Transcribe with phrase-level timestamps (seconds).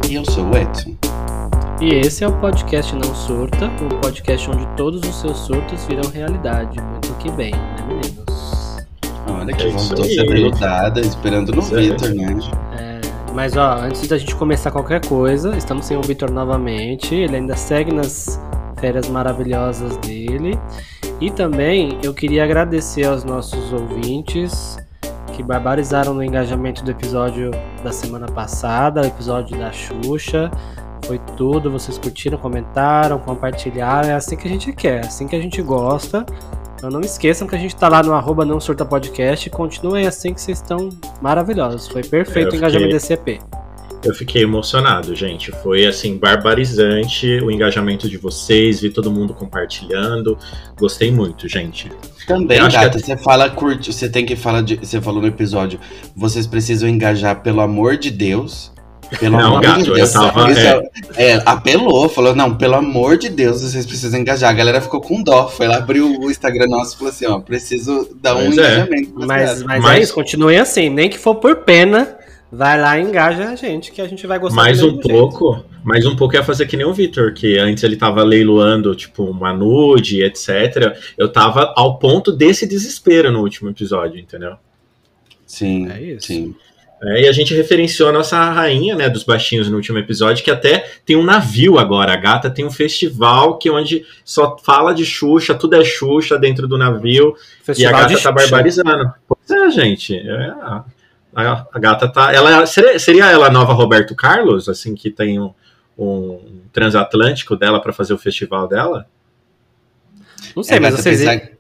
[0.10, 0.96] E eu sou o Edson.
[1.80, 6.10] E esse é o podcast Não Surta, um podcast onde todos os seus surtos viram
[6.10, 6.82] realidade.
[6.82, 8.78] Muito que bem, né, meninos?
[9.30, 11.62] Olha que É sempre grudada, esperando no.
[11.62, 12.36] Vitor, né?
[12.76, 13.00] É,
[13.32, 17.14] mas ó, antes da gente começar qualquer coisa, estamos sem o Vitor novamente.
[17.14, 18.42] Ele ainda segue nas
[18.80, 20.60] férias maravilhosas dele.
[21.22, 24.80] E também eu queria agradecer aos nossos ouvintes
[25.34, 27.52] que barbarizaram no engajamento do episódio
[27.84, 30.50] da semana passada, o episódio da Xuxa.
[31.06, 34.10] Foi tudo, vocês curtiram, comentaram, compartilharam.
[34.10, 36.26] É assim que a gente quer, é assim que a gente gosta.
[36.76, 39.50] Então não esqueçam que a gente tá lá no arroba não surta podcast.
[39.50, 40.90] Continuem assim que vocês estão
[41.22, 41.88] maravilhosos.
[41.88, 43.42] Foi perfeito É, o engajamento fiquei- desse EP.
[44.04, 45.52] Eu fiquei emocionado, gente.
[45.64, 50.38] Foi assim, barbarizante o engajamento de vocês, vi todo mundo compartilhando.
[50.78, 51.90] Gostei muito, gente.
[52.28, 54.76] Também, Eu gata, que você fala curte, você tem que falar de.
[54.76, 55.80] Você falou no episódio,
[56.16, 58.72] vocês precisam engajar pelo amor de Deus.
[59.20, 60.12] Pelo Não, amor gato, de eu Deus.
[60.12, 60.82] tava- Isso é-
[61.18, 64.50] é, apelou, falou, não, pelo amor de Deus, vocês precisam engajar.
[64.50, 65.48] A galera ficou com dó.
[65.50, 68.48] Foi lá, abriu o Instagram nosso e falou assim: ó, preciso dar um é.
[68.48, 69.12] engajamento.
[69.16, 70.90] Mas, mas, Mas- é isso, continuem assim.
[70.90, 72.18] Nem que for por pena,
[72.54, 75.04] vai lá e engaja a gente, que a gente vai gostar Mais do um mesmo
[75.04, 75.20] jeito.
[75.20, 78.96] pouco, mais um pouco ia fazer que nem o Victor, que antes ele tava leiloando,
[78.96, 80.96] tipo, uma nude, etc.
[81.18, 84.56] Eu tava ao ponto desse desespero no último episódio, entendeu?
[85.46, 86.28] Sim, É isso.
[86.28, 86.56] sim.
[87.06, 90.50] É, e a gente referenciou a nossa rainha, né, dos baixinhos no último episódio, que
[90.50, 92.14] até tem um navio agora.
[92.14, 96.66] A gata tem um festival que onde só fala de Xuxa, tudo é Xuxa dentro
[96.66, 97.36] do navio.
[97.62, 99.12] Festival e a gata tá barbarizando.
[99.28, 100.16] Pois é, gente.
[100.16, 100.54] é,
[101.36, 102.34] a, a- gata tá.
[102.34, 105.54] Ela seria, seria ela a nova Roberto Carlos, assim, que tem um,
[105.98, 109.08] um transatlântico dela pra fazer o festival dela?
[110.56, 111.20] Não sei, É, mas vocês.
[111.20, 111.53] pensar,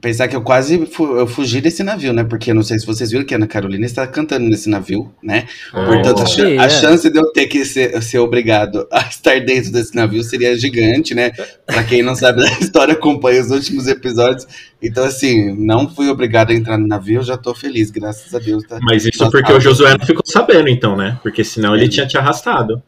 [0.00, 2.22] pensar que eu quase fu- eu fugi desse navio, né?
[2.24, 5.12] Porque eu não sei se vocês viram que a Ana Carolina está cantando nesse navio,
[5.22, 5.46] né?
[5.72, 6.26] Portanto, a, Oh.
[6.26, 10.22] Sim, a chance de eu ter que ser, ser obrigado a estar dentro desse navio
[10.22, 11.30] seria gigante, né?
[11.66, 14.46] Pra quem não sabe da história, acompanha os últimos episódios.
[14.82, 18.62] Então, assim, não fui obrigado a entrar no navio, já tô feliz, graças a Deus.
[18.64, 18.78] Tá?
[18.82, 21.18] Mas isso porque o Josué não ficou sabendo, então, né?
[21.22, 21.88] Porque senão ele É.
[21.88, 22.82] tinha te arrastado.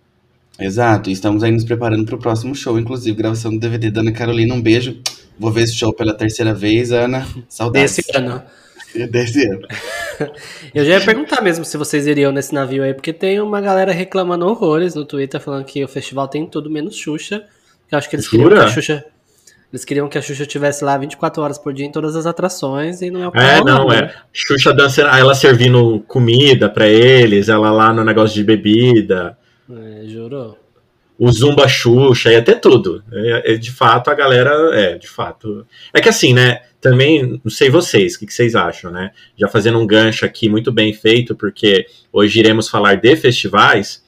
[0.60, 4.10] Exato, e estamos aí nos preparando pro próximo show, inclusive, gravação do DVD da Ana
[4.12, 4.52] Carolina.
[4.54, 4.98] Um beijo.
[5.38, 7.26] Vou ver esse show pela terceira vez, Ana.
[7.48, 7.96] Saudades.
[7.96, 8.42] Desse ano.
[9.10, 9.60] Desse ano.
[10.74, 13.92] Eu já ia perguntar mesmo se vocês iriam nesse navio aí, porque tem uma galera
[13.92, 17.44] reclamando horrores no Twitter, falando que o festival tem tudo menos Xuxa.
[17.90, 18.66] Eu acho que eles queriam que Jura?
[18.66, 19.04] a Xuxa.
[19.70, 23.02] Eles queriam que a Xuxa estivesse lá 24 horas por dia em todas as atrações
[23.02, 24.02] e não é o É, tá não, é.
[24.02, 24.14] né?
[24.32, 29.36] Xuxa dançando, ela servindo comida pra eles, ela lá no negócio de bebida.
[29.70, 30.56] É, jurou.
[31.18, 33.02] O Zumba Xuxa, ia ter tudo.
[33.12, 34.50] É, é, de fato, a galera.
[34.72, 35.66] É, de fato.
[35.92, 36.60] É que assim, né?
[36.80, 39.10] Também, não sei vocês, o que, que vocês acham, né?
[39.36, 44.06] Já fazendo um gancho aqui muito bem feito, porque hoje iremos falar de festivais.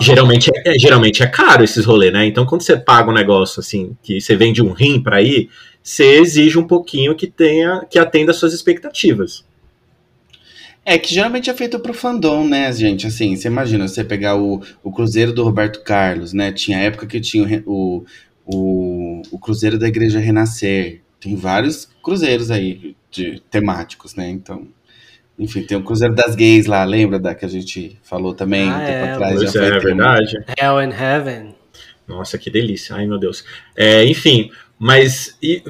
[0.00, 2.26] Geralmente, é, geralmente é caro esses rolês, né?
[2.26, 6.18] Então, quando você paga um negócio assim, que você vende um rim pra ir, você
[6.18, 9.44] exige um pouquinho que tenha, que atenda às suas expectativas.
[10.90, 13.06] É que geralmente é feito pro fandom, né, gente?
[13.06, 16.50] Assim, você imagina, você pegar o, o Cruzeiro do Roberto Carlos, né?
[16.50, 18.06] Tinha época que tinha o,
[18.46, 21.02] o, o, o Cruzeiro da Igreja Renascer.
[21.20, 24.30] Tem vários cruzeiros aí de, temáticos, né?
[24.30, 24.66] Então,
[25.38, 28.76] enfim, tem o Cruzeiro das Gays lá, lembra da que a gente falou também Ah,
[28.76, 29.34] um tempo é, atrás?
[29.34, 30.38] Pois já é, foi é verdade.
[30.58, 31.54] Hell and Heaven.
[32.06, 32.96] Nossa, que delícia.
[32.96, 33.44] Ai, meu Deus.
[33.76, 35.62] É, enfim, mas e,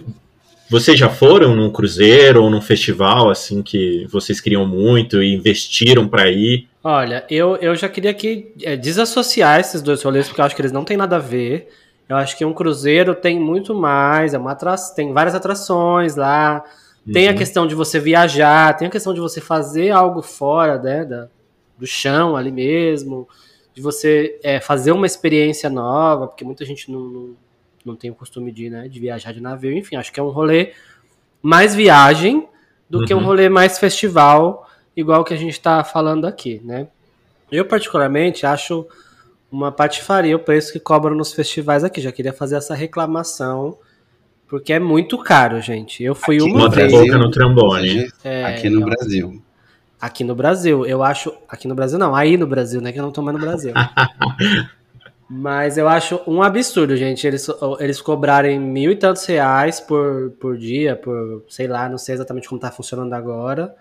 [0.71, 6.07] vocês já foram num cruzeiro ou num festival assim que vocês queriam muito e investiram
[6.09, 6.69] pra ir?
[6.83, 10.61] Olha, eu, eu já queria aqui é, desassociar esses dois rolês, porque eu acho que
[10.63, 11.69] eles não têm nada a ver.
[12.09, 14.57] Eu acho que um cruzeiro tem muito mais, é uma
[14.97, 16.65] tem várias atrações lá.
[17.13, 17.37] Tem a Uhum.
[17.39, 21.29] questão de você viajar, tem a questão de você fazer algo fora né, da,
[21.79, 23.27] do chão ali mesmo,
[23.75, 27.37] de você é, fazer uma experiência nova, porque muita gente não, não,
[27.85, 29.73] não tem o costume de, né, de viajar de navio.
[29.77, 30.73] Enfim, acho que é um rolê
[31.43, 32.47] mais viagem
[32.89, 33.25] do que um Uhum.
[33.25, 36.89] rolê mais festival, igual que a gente está falando aqui, né?
[37.51, 38.87] Eu, particularmente, acho
[39.51, 42.01] uma patifaria o preço que cobram nos festivais aqui.
[42.01, 43.79] Já queria fazer essa reclamação,
[44.47, 46.03] porque é muito caro, gente.
[46.03, 46.93] Eu fui Aqui uma no Bota a vez.
[46.93, 48.09] Brasil, boca no trombone.
[48.45, 49.43] Aqui no É, Brasil.
[50.01, 50.87] aqui no Brasil.
[50.87, 51.33] Eu acho.
[51.49, 52.93] Aqui no Brasil não, aí no Brasil, né?
[52.93, 53.73] Que eu não tô mais no Brasil.
[55.31, 57.47] Mas eu acho um absurdo, gente, eles,
[57.81, 62.49] eles cobrarem mil e tantos reais por, por dia, por, sei lá, não sei exatamente
[62.49, 63.75] como tá funcionando agora,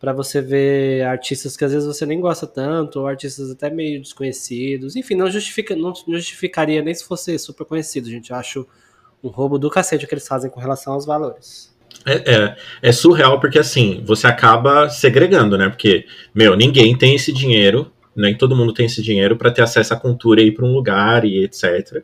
[0.00, 4.00] para você ver artistas que às vezes você nem gosta tanto, ou artistas até meio
[4.00, 4.96] desconhecidos.
[4.96, 8.30] Enfim, não, justifica, não justificaria nem se fosse super conhecido, gente.
[8.30, 8.66] Eu acho
[9.22, 11.70] um roubo do cacete que eles fazem com relação aos valores.
[12.06, 15.68] É, é, é, surreal porque assim, você acaba segregando, né?
[15.68, 19.94] Porque, meu, ninguém tem esse dinheiro, nem todo mundo tem esse dinheiro para ter acesso
[19.94, 22.02] à cultura e ir para um lugar e etc.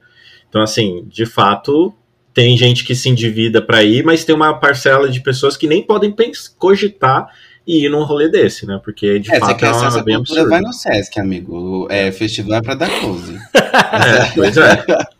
[0.49, 1.93] Então, assim, de fato,
[2.33, 5.83] tem gente que se endivida para ir, mas tem uma parcela de pessoas que nem
[5.83, 6.15] podem
[6.59, 7.29] cogitar
[7.67, 8.81] e ir num rolê desse, né?
[8.85, 10.49] Porque de é, fato é uma bem cultura, absurda.
[10.49, 11.89] vai no Sesc, amigo.
[11.91, 13.37] É, festival é pra dar close.
[13.77, 14.85] É, pois é.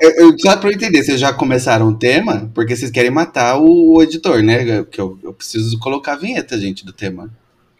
[0.00, 2.50] Eu- eu- só pra eu entender, vocês já começaram o tema?
[2.54, 4.84] Porque vocês querem matar o, o editor, né?
[4.84, 7.30] Que eu, eu preciso colocar a vinheta, gente, do tema.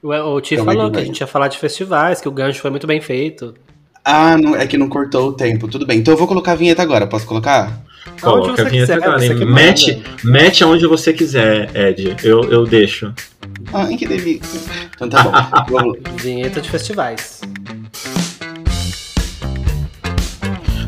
[0.04, 2.30] O, o Ti Calma aí falou que a gente ia falar de festivais, que o
[2.30, 3.54] gancho foi muito bem feito.
[4.04, 5.66] Ah, não, é que não cortou o tempo.
[5.66, 5.98] Tudo bem.
[5.98, 7.06] Então eu vou colocar a vinheta agora.
[7.06, 7.80] Posso colocar?
[8.20, 9.18] Coloca a você vinheta quiser, agora.
[9.18, 12.16] você Mete, mete aonde você quiser, Ed.
[12.22, 13.14] Eu, eu deixo.
[13.72, 14.60] Ai, que delícia.
[14.94, 15.32] Então tá bom.
[15.72, 17.40] Vamos- Vinheta de festivais.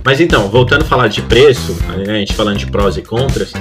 [0.04, 1.72] Mas então, voltando a falar de preço,
[2.06, 3.52] né, a gente falando de prós e contras,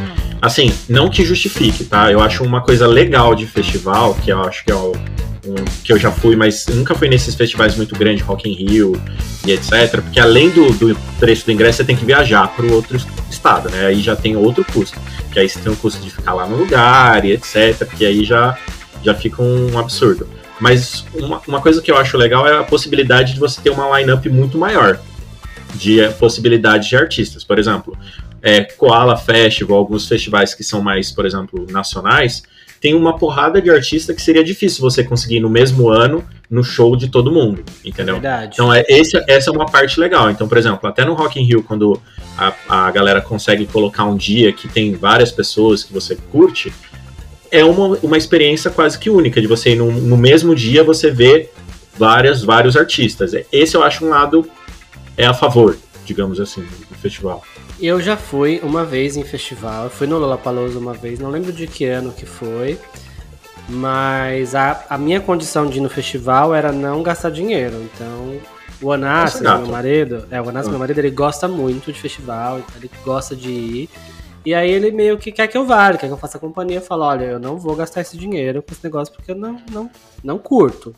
[0.42, 2.12] assim, não que justifique, tá?
[2.12, 4.92] Eu acho uma coisa legal de festival, que eu acho que é o
[5.84, 9.02] que eu já fui, mas nunca fui nesses festivais muito grandes, Rock in Rio
[9.46, 12.74] e etc, porque além do, do preço do ingresso, você tem que viajar para o
[12.74, 12.98] outro
[13.30, 13.88] estado, né?
[13.88, 15.00] Aí já tem outro custo,
[15.32, 18.24] que aí você tem o custo de ficar lá no lugar e etc, que aí
[18.24, 18.58] já,
[19.04, 20.28] já fica um absurdo.
[20.60, 24.00] Mas uma, uma coisa que eu acho legal é a possibilidade de você ter uma
[24.00, 25.00] line-up muito maior
[25.76, 27.44] de eh, possibilidade de artistas.
[27.44, 27.98] Por exemplo,
[28.42, 32.44] é, Koala Festival, alguns festivais que são mais, por exemplo, nacionais,
[32.80, 36.95] tem uma porrada de artista que seria difícil você conseguir no mesmo ano no show
[36.95, 38.16] de todo mundo, entendeu?
[38.16, 38.51] Verdade.
[38.54, 40.30] Então, é, esse, essa é uma parte legal.
[40.30, 42.00] Então, por exemplo, até no Rock in Rio, quando
[42.38, 46.72] a, a galera consegue colocar um dia que tem várias pessoas que você curte,
[47.51, 51.10] é uma, uma experiência quase que única, de você ir no, no mesmo dia você
[51.10, 51.51] ver
[51.98, 53.31] várias, vários artistas.
[53.51, 54.48] Esse eu acho um lado
[55.18, 57.44] é a favor, digamos assim, do festival.
[57.80, 61.68] Eu já fui uma vez em festival, fui no Lollapalooza uma vez, não lembro de
[61.68, 62.80] que ano que foi,
[63.68, 68.39] mas a, a minha condição de ir no festival era não gastar dinheiro, então
[68.81, 69.62] o Onassis, gato.
[69.63, 70.72] meu marido, é, o Onassis, Ah.
[70.72, 73.89] meu marido, ele gosta muito de festival, então ele gosta de ir,
[74.45, 77.07] e aí ele meio que quer que eu vá, quer que eu faça companhia, fala,
[77.07, 79.89] olha, eu não vou gastar esse dinheiro com esse negócio porque eu não, não,
[80.24, 80.95] não curto.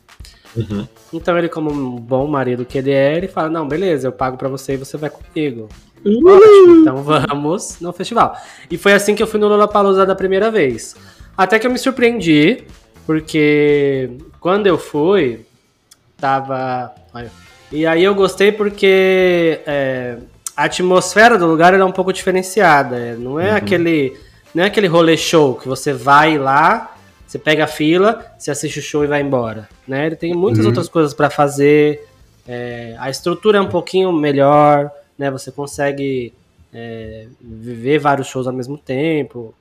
[0.55, 0.87] Uhum.
[1.13, 4.37] Então ele, como um bom marido que ele é, ele fala, não, beleza, eu pago
[4.37, 5.69] pra você e você vai comigo.
[6.05, 8.35] Ótimo, então vamos no festival.
[8.69, 10.95] E foi assim que eu fui no Lollapalooza da primeira vez.
[11.37, 12.63] Até que eu me surpreendi,
[13.05, 14.09] porque
[14.39, 15.45] quando eu fui,
[16.17, 16.93] tava...
[17.71, 20.17] e aí eu gostei porque é,
[20.55, 22.95] a atmosfera do lugar era um pouco diferenciada.
[22.97, 24.15] é, Não é aquele...
[24.55, 26.95] Não é aquele rolê show que você vai lá,
[27.27, 29.69] você pega a fila, você assiste o show e vai embora.
[29.87, 30.07] Né?
[30.07, 30.67] Ele tem muitas Uhum.
[30.67, 32.07] outras coisas pra fazer.
[32.47, 35.29] é, a estrutura é um pouquinho melhor, né?
[35.31, 36.33] Você consegue
[36.73, 39.53] é, ver vários shows ao mesmo tempo.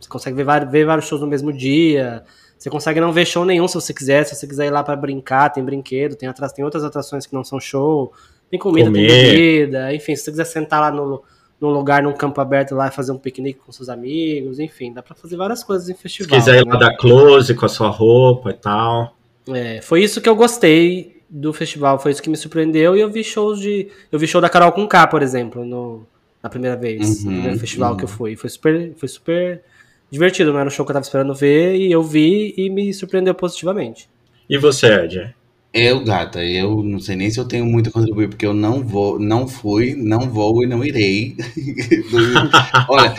[0.00, 2.22] Você consegue ver, ver vários shows no mesmo dia.
[2.58, 4.24] Você consegue não ver show nenhum se você quiser.
[4.24, 7.34] Se você quiser ir lá pra brincar, tem brinquedo, tem, atra- tem outras atrações que
[7.34, 8.12] não são show.
[8.50, 9.32] Tem comida, tem Comer.
[9.32, 9.94] bebida.
[9.94, 11.22] Enfim, se você quiser sentar lá no,
[11.60, 14.58] num lugar, num campo aberto lá fazer um piquenique com seus amigos.
[14.58, 16.38] Enfim, dá pra fazer várias coisas em Se festival.
[16.38, 16.72] quiser ir né?
[16.72, 19.14] lá dar close com a sua roupa e tal.
[19.48, 23.08] É, foi isso que eu gostei do festival, foi isso que me surpreendeu e eu
[23.08, 26.04] vi shows de, eu vi show da Carol com K, por exemplo, no,
[26.42, 27.96] na primeira vez, no Uhum, primeiro festival uhum.
[27.96, 29.62] que eu fui, foi super, foi super
[30.10, 32.92] divertido, não era um show que eu tava esperando ver e eu vi e me
[32.92, 34.08] surpreendeu positivamente.
[34.48, 35.34] E você, Ed?
[35.72, 38.84] Eu, gata, eu não sei nem se eu tenho muito a contribuir, porque eu não
[38.84, 41.36] vou, não fui, não vou e não irei.
[42.88, 43.14] Olha,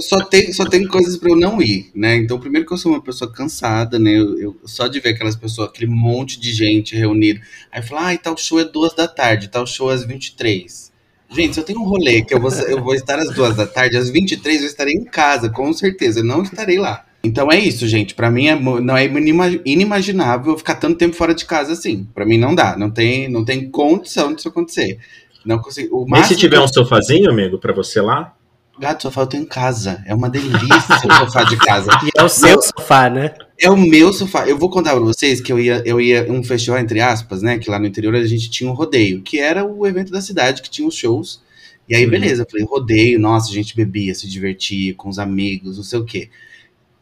[0.00, 2.16] só tem, só tem coisas pra eu não ir, né?
[2.16, 4.10] Então, primeiro que eu sou uma pessoa cansada, né?
[4.18, 7.40] Eu, eu- só de ver aquelas pessoas, aquele monte de gente reunida.
[7.72, 10.92] Aí fala, ai, tal show é duas da tarde, tal show é às 23.
[11.30, 13.66] Gente, se eu tenho um rolê que eu vou, eu vou estar às duas da
[13.66, 17.04] tarde, às 23 eu estarei em casa, com certeza, eu não estarei lá.
[17.24, 18.14] Então é isso, gente.
[18.14, 22.06] Pra mim é, não é inima- inimaginável eu ficar tanto tempo fora de casa assim.
[22.14, 24.98] Pra mim não dá, não tem, não tem condição disso acontecer.
[25.44, 26.04] Não consigo.
[26.08, 28.34] O E se tiver eu- um sofazinho, amigo, pra você lá?
[28.76, 30.02] gato sofá eu tenho em casa.
[30.04, 31.92] É uma delícia o sofá de casa.
[32.04, 33.32] E é o seu sofá, né?
[33.56, 34.48] É o meu sofá.
[34.48, 37.56] Eu vou contar pra vocês que eu ia, eu ia um festival, entre aspas, né?
[37.56, 40.60] Que lá no interior a gente tinha um rodeio, que era o evento da cidade
[40.60, 41.40] que tinha os shows.
[41.88, 42.10] E aí, Uhum.
[42.10, 45.98] beleza, eu falei, rodeio, nossa, a gente bebia, se divertia com os amigos, não sei
[46.00, 46.28] o quê.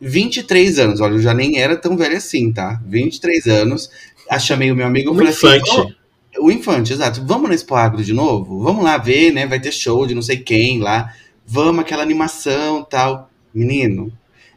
[0.09, 2.81] 23 anos, olha, eu já nem era tão velho assim, tá?
[2.87, 3.89] 23 anos.
[4.29, 5.71] A chamei o meu amigo e Um falei infante.
[5.71, 5.95] assim.
[6.39, 7.25] "Ô, o infante, exato.
[7.27, 8.63] Vamos no Expo Agro de novo?
[8.63, 9.47] Vamos lá ver, né?
[9.47, 11.13] Vai ter show de não sei quem lá.
[11.47, 13.31] Vamos, aquela animação tal.
[13.55, 14.11] Menino,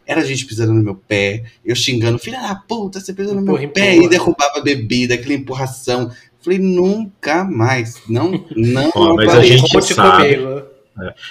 [0.08, 3.42] era a gente pisando no meu pé, eu xingando, filha da puta, você pisou no
[3.42, 4.06] meu Empurra, pé empurra.
[4.06, 6.10] e derrubava a bebida, aquela empurração.
[6.42, 8.02] Falei, nunca mais.
[8.08, 8.90] Não, não.
[8.96, 9.58] Ó, mas a farei.
[9.58, 10.36] gente sabe.
[10.38, 10.62] comigo.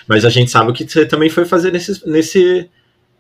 [0.07, 2.69] Mas a gente sabe o que você também foi fazer nesse, nesse,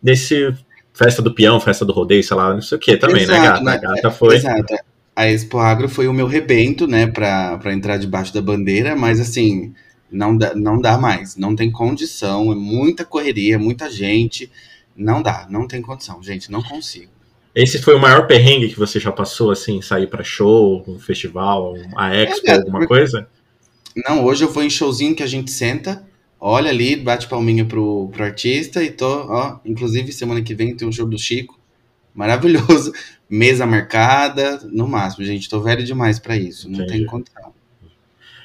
[0.02, 0.52] nesse
[0.94, 3.42] festa do peão, festa do rodeio, sei lá, não sei o que também, né, Exato,
[3.42, 3.60] gata?
[3.60, 3.96] A né?
[3.96, 4.36] gata foi.
[4.36, 4.74] Exato.
[5.16, 9.20] A Expo Agro foi o meu rebento, né, pra, pra entrar debaixo da bandeira, mas
[9.20, 9.74] assim,
[10.10, 11.36] não dá, não dá mais.
[11.36, 14.50] Não tem condição, é muita correria, muita gente.
[14.96, 17.12] Não dá, não tem condição, gente, não consigo.
[17.54, 21.74] Esse foi o maior perrengue que você já passou, assim, sair pra show, um festival,
[21.96, 23.28] a expo, É, alguma coisa?
[24.08, 26.04] Não, hoje eu vou em showzinho que a gente senta,
[26.46, 30.86] olha ali, bate palminha pro, pro artista e tô, ó, inclusive semana que vem tem
[30.86, 31.58] um show do Chico,
[32.14, 32.92] maravilhoso,
[33.30, 36.98] mesa marcada, no máximo, gente, tô velho demais pra isso, não Entendi.
[36.98, 37.54] tem condição.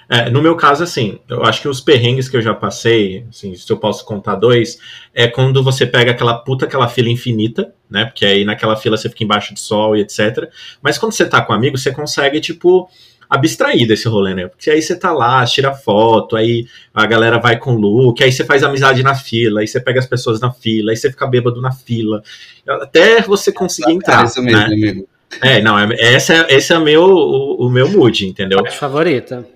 [0.08, 3.54] É, no meu caso, assim, eu acho que os perrengues que eu já passei, assim,
[3.54, 4.80] se eu posso contar dois,
[5.14, 8.06] é quando você pega aquela puta, aquela fila infinita, né?
[8.06, 10.50] Porque aí naquela fila você fica embaixo de sol e etc.
[10.82, 12.90] Mas quando você tá com amigos, você consegue, tipo,
[13.30, 14.48] abstrair desse rolê, né?
[14.48, 18.44] Porque aí você tá lá, tira foto, aí a galera vai com look, aí você
[18.44, 21.62] faz amizade na fila, aí você pega as pessoas na fila, aí você fica bêbado
[21.62, 22.24] na fila,
[22.68, 24.24] até você conseguir entrar.
[24.24, 24.66] É isso mesmo, né?
[24.66, 25.08] amigo.
[25.42, 28.64] É, não, é, essa é, esse é meu, o, o meu mood, entendeu?
[28.64, 29.48] Parte favorita.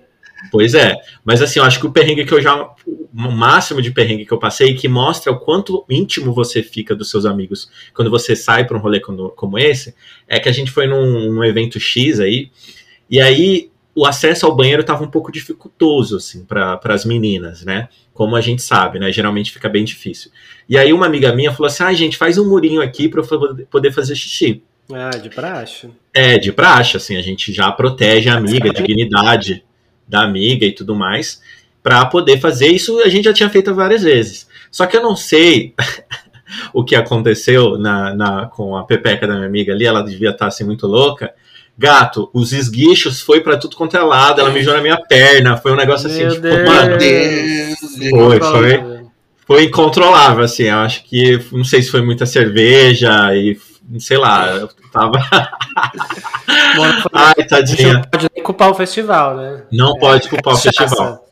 [0.50, 2.70] Pois é, mas assim, eu acho que o perrengue que eu já.
[2.86, 7.10] O máximo de perrengue que eu passei, que mostra o quanto íntimo você fica dos
[7.10, 9.94] seus amigos quando você sai para um rolê como, como esse,
[10.28, 12.50] é que a gente foi num, num evento X aí,
[13.10, 17.88] e aí o acesso ao banheiro estava um pouco dificultoso, assim, para as meninas, né?
[18.12, 19.12] Como a gente sabe, né?
[19.12, 20.30] Geralmente fica bem difícil.
[20.68, 23.66] E aí uma amiga minha falou assim: ah, gente, faz um murinho aqui para eu
[23.66, 24.62] poder fazer xixi.
[24.92, 25.88] Ah, de praxe.
[26.12, 29.64] É, de praxe, assim, a gente já protege a amiga, a dignidade
[30.06, 31.40] da amiga e tudo mais,
[31.82, 33.00] para poder fazer isso.
[33.00, 34.46] A gente já tinha feito várias vezes.
[34.70, 35.74] Só que eu não sei
[36.74, 40.48] o que aconteceu na, na- com a pepeca da minha amiga ali, ela devia estar
[40.48, 41.32] assim muito louca.
[41.76, 45.72] Gato, os esguichos foi para tudo quanto é lado, ela mijou na minha perna, foi
[45.72, 46.68] um negócio assim, Meu tipo, Deus.
[46.68, 46.96] mano,
[48.10, 49.00] Foi, foi.
[49.46, 53.58] foi incontrolável, assim, eu acho que, não sei se foi muita cerveja e,
[53.98, 55.18] sei lá, eu tava...
[57.12, 57.94] Ai, tadinha.
[57.94, 59.62] não pode nem culpar o festival, né?
[59.72, 60.82] Não pode culpar o Cachaça.
[60.84, 61.24] festival.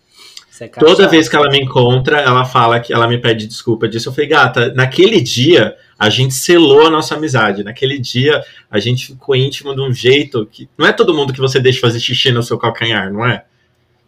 [0.50, 3.88] Isso é Toda vez que ela me encontra, ela fala que ela me pede desculpa
[3.88, 4.08] disso.
[4.08, 7.62] Eu falei, gata, naquele dia a gente selou a nossa amizade.
[7.62, 10.68] Naquele dia a gente ficou íntimo de um jeito que.
[10.76, 13.44] Não é todo mundo que você deixa fazer xixi no seu calcanhar, não é?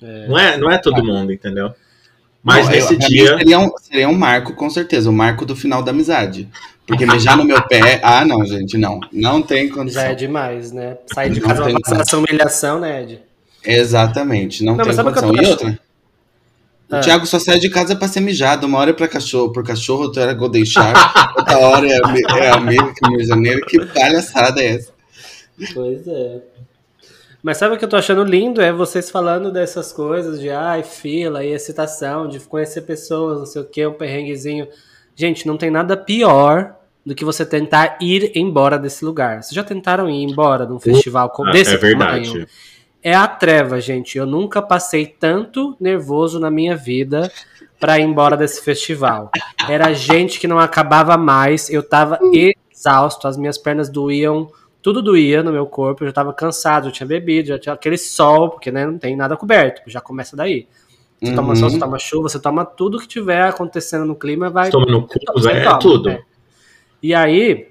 [0.02, 0.26] É.
[0.26, 1.72] Não é, não é todo mundo, entendeu?
[2.42, 3.38] Mas Não, nesse eu- dia.
[3.38, 6.48] Seria um, seria um marco, com certeza, o marco do final da amizade.
[6.84, 8.00] Porque mijar no meu pé.
[8.02, 8.98] Ah, não, gente, não.
[9.12, 10.02] Não tem condição.
[10.02, 10.98] Já é demais, né?
[11.14, 13.22] Sair de Não casa é tem uma passar essa humilhação, né, Ed?
[13.64, 15.32] Exatamente, não, Não, tem condição.
[15.32, 15.78] tô E achando?
[16.96, 16.98] Outra?
[16.98, 17.00] Ah.
[17.00, 18.66] O Thiago só sai de casa pra ser mijado.
[18.66, 20.94] Uma hora é pra cachorro, por cachorro, outra hora é Golden Shower,
[21.36, 22.60] outra hora é, é
[23.10, 23.60] mija nele.
[23.62, 24.92] Que palhaçada é essa?
[25.72, 26.40] Pois é.
[27.42, 28.60] Mas sabe o que eu tô achando lindo?
[28.62, 33.60] É vocês falando dessas coisas de ai, fila e excitação, de conhecer pessoas, não sei
[33.60, 34.66] o que, um perrenguezinho.
[35.14, 36.74] Gente, não tem nada pior
[37.04, 39.42] do que você tentar ir embora desse lugar.
[39.42, 42.28] Vocês já tentaram ir embora de um festival como Ah, desse é verdade.
[42.28, 42.46] tamanho?
[43.04, 44.16] É a treva, gente.
[44.16, 47.30] Eu nunca passei tanto nervoso na minha vida
[47.78, 49.30] pra ir embora desse festival.
[49.68, 51.68] Era gente que não acabava mais.
[51.68, 56.02] Eu tava exausto, as minhas pernas doíam, tudo doía no meu corpo.
[56.02, 59.14] Eu já tava cansado, eu tinha bebido, já tinha aquele sol, porque né, não tem
[59.14, 59.82] nada coberto.
[59.86, 60.66] Já começa daí.
[61.22, 61.56] Você toma Uhum.
[61.56, 64.70] sol, você toma chuva, você toma tudo que tiver acontecendo no clima, vai.
[64.70, 65.18] Toma no cu,
[65.48, 66.08] é, toma, tudo.
[66.08, 66.22] é.
[67.02, 67.68] E aí,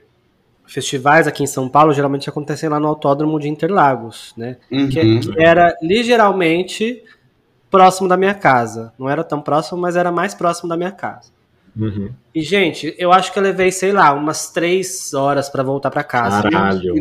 [0.66, 4.58] festivais aqui em São Paulo geralmente acontecem lá no Autódromo de Interlagos, né?
[4.70, 5.20] que, Uhum.
[5.20, 7.04] que era ligeiramente
[7.70, 8.94] próximo da minha casa.
[8.98, 11.32] Não era tão próximo, mas era mais próximo da minha casa.
[11.76, 12.12] Uhum.
[12.36, 16.04] E, gente, eu acho que eu levei, sei lá, umas três horas pra voltar pra
[16.04, 16.44] casa.
[16.44, 16.94] Caralho.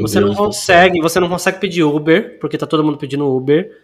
[0.00, 3.82] Você não consegue, você não consegue pedir Uber, porque tá todo mundo pedindo Uber.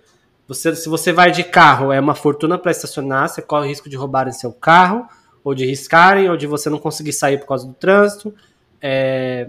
[0.49, 3.89] Você, se você vai de carro, é uma fortuna pra estacionar, você corre o risco
[3.89, 5.07] de roubarem seu carro,
[5.45, 8.35] ou de riscarem, ou de você não conseguir sair por causa do trânsito.
[8.81, 9.49] É,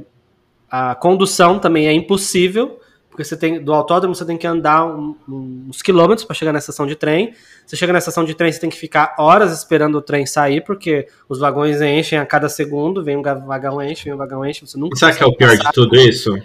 [0.69, 5.15] a condução também é impossível, porque você tem do autódromo você tem que andar um-
[5.27, 7.33] uns quilômetros para chegar na estação de trem.
[7.65, 10.61] Você chega na estação de trem, você tem que ficar horas esperando o trem sair,
[10.63, 14.65] porque os vagões enchem a cada segundo, vem um vagão enche, vem um vagão enche,
[14.65, 15.69] você nunca Sabe o que é o pior passar.
[15.69, 16.41] de tudo isso?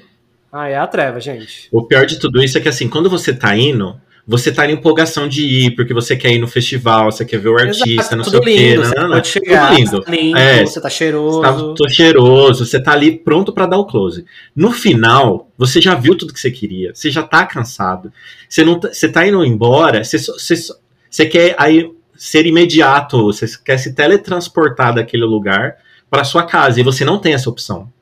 [0.53, 1.69] Ah, é a treva, gente.
[1.71, 4.73] O pior de tudo isso é que, assim, quando você tá indo, você tá em
[4.73, 8.17] empolgação de ir, porque você quer ir no festival, você quer ver o artista, Exato,
[8.17, 8.77] não sei o quê.
[8.77, 9.11] Não, não, não.
[9.11, 10.01] Pode chegar, tudo lindo.
[10.03, 11.41] Tá lindo, é, você tá cheiroso.
[11.41, 14.25] Tá, tô cheiroso, você tá ali pronto para dar o close.
[14.55, 18.13] No final, você já viu tudo que você queria, você já tá cansado.
[18.49, 20.55] Você, não, tá, você tá indo embora, você, você,
[21.09, 25.77] você quer aí ser imediato, você quer se teletransportar daquele lugar
[26.11, 27.93] para sua casa, e você não tem essa opção.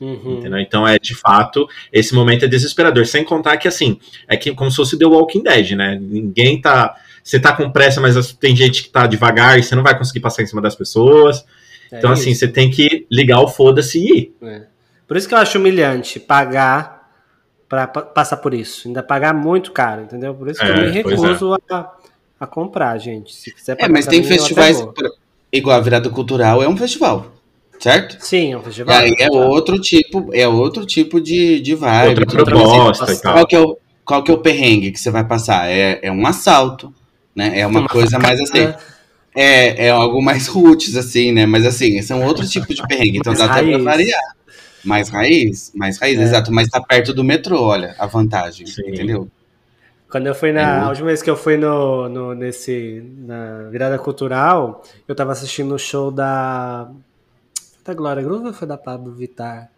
[0.00, 0.42] Uhum.
[0.58, 3.06] Então é de fato, esse momento é desesperador.
[3.06, 3.98] Sem contar que assim,
[4.28, 5.98] é que como se fosse The Walking Dead, né?
[6.00, 6.94] Ninguém tá.
[7.22, 10.20] Você tá com pressa, mas tem gente que tá devagar e você não vai conseguir
[10.20, 11.44] passar em cima das pessoas.
[11.90, 12.44] É então, assim, isso.
[12.44, 14.36] assim, você tem que ligar o foda-se e ir.
[14.42, 14.62] É.
[15.08, 17.10] Por isso que eu acho humilhante pagar
[17.68, 18.86] para passar por isso.
[18.86, 20.34] Ainda pagar muito caro, entendeu?
[20.34, 21.74] Por isso que é, eu me recuso é.
[21.74, 21.92] a,
[22.40, 23.34] a comprar, gente.
[23.34, 24.86] Se quiser É, mas tem mim, festivais.
[25.52, 27.35] Igual a Virada Cultural é um festival
[27.78, 28.16] certo?
[28.20, 28.94] Sim, é um festival.
[28.94, 32.20] E aí é outro tipo, é outro tipo de, de vibe.
[32.20, 33.32] Outra proposta e tal.
[33.34, 35.68] Qual que, é o, qual que é o perrengue que você vai passar?
[35.68, 36.92] É, é um assalto,
[37.34, 37.58] né?
[37.58, 38.72] É uma, uma coisa mais assim.
[39.34, 41.46] É, é algo mais roots, assim, né?
[41.46, 43.68] Mas assim, esse é um outro tipo de perrengue, então dá raiz.
[43.68, 44.36] até pra variar.
[44.84, 46.22] Mais raiz, mais raiz, é.
[46.22, 48.82] exato, mas tá perto do metrô, olha, a vantagem, Sim.
[48.86, 49.28] entendeu?
[50.08, 50.60] Quando eu fui na.
[50.60, 50.80] É.
[50.80, 53.02] A última vez que eu fui no, no, nesse.
[53.18, 56.88] na virada cultural, eu tava assistindo o show da
[57.86, 59.70] da Glória Groove ou foi da Pablo Vittar?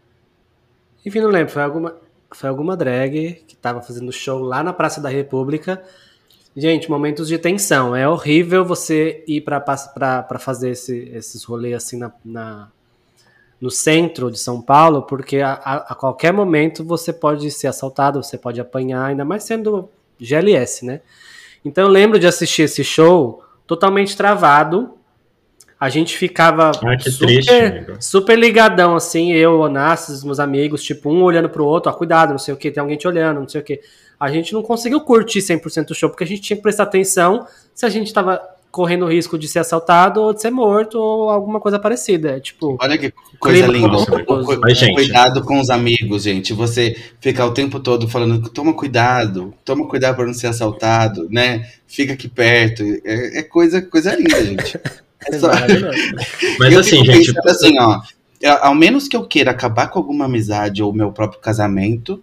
[1.05, 1.53] Enfim, não lembro.
[1.53, 1.97] Foi alguma,
[2.31, 5.83] foi alguma drag que tava fazendo show lá na Praça da República.
[6.57, 7.95] Gente, momentos de tensão.
[7.95, 12.69] É horrível você ir para fazer esse, esses rolês assim na, na,
[13.61, 18.23] no centro de São Paulo, porque a, a, a, qualquer momento você pode ser assaltado,
[18.23, 19.89] você pode apanhar, ainda mais sendo
[20.19, 21.01] GLS, né?
[21.65, 24.98] Então eu lembro de assistir esse show totalmente travado,
[25.81, 27.53] a gente ficava ah, super, triste,
[28.01, 32.39] super ligadão, assim, eu, Onassis, meus amigos, tipo, um olhando pro outro, ó, cuidado, não
[32.39, 33.81] sei o que, tem alguém te olhando, não sei o que.
[34.19, 37.47] A gente não conseguiu curtir 100% o show, porque a gente tinha que prestar atenção
[37.73, 41.31] se a gente tava correndo o risco de ser assaltado ou de ser morto ou
[41.31, 42.39] alguma coisa parecida.
[42.41, 43.97] Tipo, olha que coisa linda.
[44.61, 44.95] Mas, gente.
[44.95, 46.53] Cuidado com os amigos, gente.
[46.53, 51.67] Você ficar o tempo todo falando, toma cuidado, toma cuidado para não ser assaltado, né?
[51.87, 52.83] Fica aqui perto.
[53.05, 54.79] É, é coisa, coisa linda, gente.
[55.27, 55.49] É só...
[56.59, 57.33] Mas eu assim, gente.
[57.47, 58.01] Assim, ó,
[58.61, 62.23] ao menos que eu queira acabar com alguma amizade ou meu próprio casamento,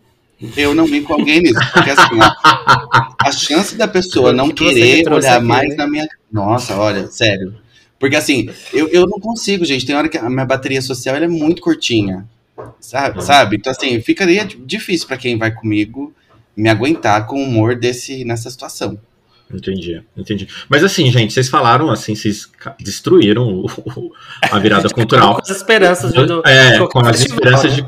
[0.56, 1.60] eu não vim com alguém nisso.
[1.74, 5.76] Porque assim, ó, a chance da pessoa não querer olhar aqui, mais né?
[5.76, 6.08] na minha.
[6.32, 7.56] Nossa, olha, sério.
[8.00, 9.86] Porque assim, eu, eu não consigo, gente.
[9.86, 12.28] Tem hora que a minha bateria social é muito curtinha.
[12.80, 13.24] Sabe?
[13.24, 13.58] Sabe?
[13.58, 16.14] Então, assim, ficaria difícil para quem vai comigo
[16.56, 18.98] me aguentar com o humor desse, nessa situação.
[19.54, 20.48] Entendi, entendi.
[20.68, 24.12] Mas assim, gente, vocês falaram assim, vocês destruíram o, o,
[24.52, 25.36] a virada cultural.
[25.36, 27.86] com as esperanças do, É, com as esperanças de,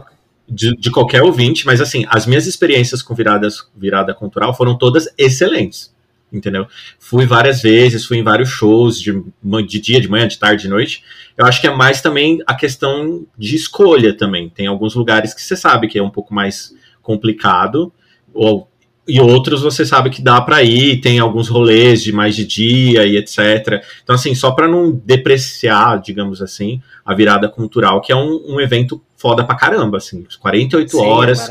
[0.48, 5.08] de, de, qualquer ouvinte, mas assim, as minhas experiências com viradas, virada cultural foram todas
[5.18, 5.96] excelentes.
[6.32, 6.68] Entendeu?
[7.00, 9.14] Fui várias vezes, fui em vários shows de,
[9.66, 11.02] de dia, de manhã, de tarde, de noite.
[11.38, 14.50] Eu acho que é mais também a questão de escolha também.
[14.50, 17.94] Tem alguns lugares que você sabe que é um pouco mais complicado,
[18.34, 18.70] ou
[19.08, 23.06] e outros você sabe que dá para ir, tem alguns rolês de mais de dia
[23.06, 23.82] e etc.
[24.04, 28.60] Então, assim, só para não depreciar, digamos assim, a virada cultural, que é um, um
[28.60, 31.50] evento foda pra caramba, assim, 48 Sim, horas,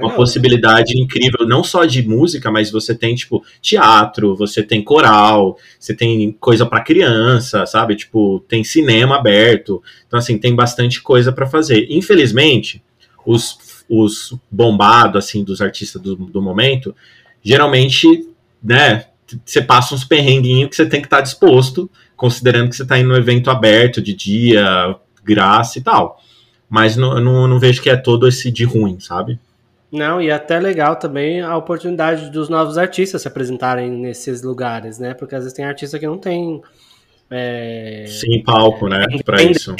[0.00, 5.58] uma possibilidade incrível, não só de música, mas você tem, tipo, teatro, você tem coral,
[5.80, 7.96] você tem coisa para criança, sabe?
[7.96, 9.82] Tipo, tem cinema aberto.
[10.06, 11.88] Então, assim, tem bastante coisa para fazer.
[11.90, 12.82] Infelizmente,
[13.26, 16.94] os os bombados, assim, dos artistas do, do momento,
[17.42, 18.28] geralmente,
[18.62, 19.06] né,
[19.44, 22.98] você passa uns perrenguinhos que você tem que estar tá disposto, considerando que você está
[22.98, 26.20] indo num evento aberto, de dia, graça e tal.
[26.68, 29.38] Mas não, não, não vejo que é todo esse de ruim, sabe?
[29.90, 34.98] Não, e é até legal também a oportunidade dos novos artistas se apresentarem nesses lugares,
[34.98, 35.14] né?
[35.14, 36.60] Porque às vezes tem artista que não tem.
[37.30, 39.04] É, Sim, palco, né?
[39.10, 39.74] É, para isso.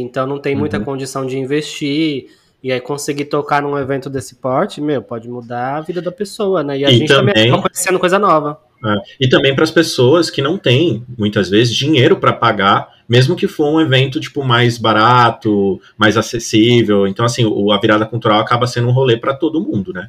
[0.00, 0.84] Então não tem muita uhum.
[0.84, 2.26] condição de investir.
[2.62, 6.62] E aí conseguir tocar num evento desse porte, meu, pode mudar a vida da pessoa,
[6.62, 6.78] né?
[6.78, 8.60] E a e gente também, também conhecendo coisa nova.
[8.84, 13.34] É, e também para as pessoas que não têm, muitas vezes, dinheiro para pagar, mesmo
[13.34, 17.06] que for um evento tipo mais barato, mais acessível.
[17.06, 20.08] Então, assim, o, a virada cultural acaba sendo um rolê para todo mundo, né?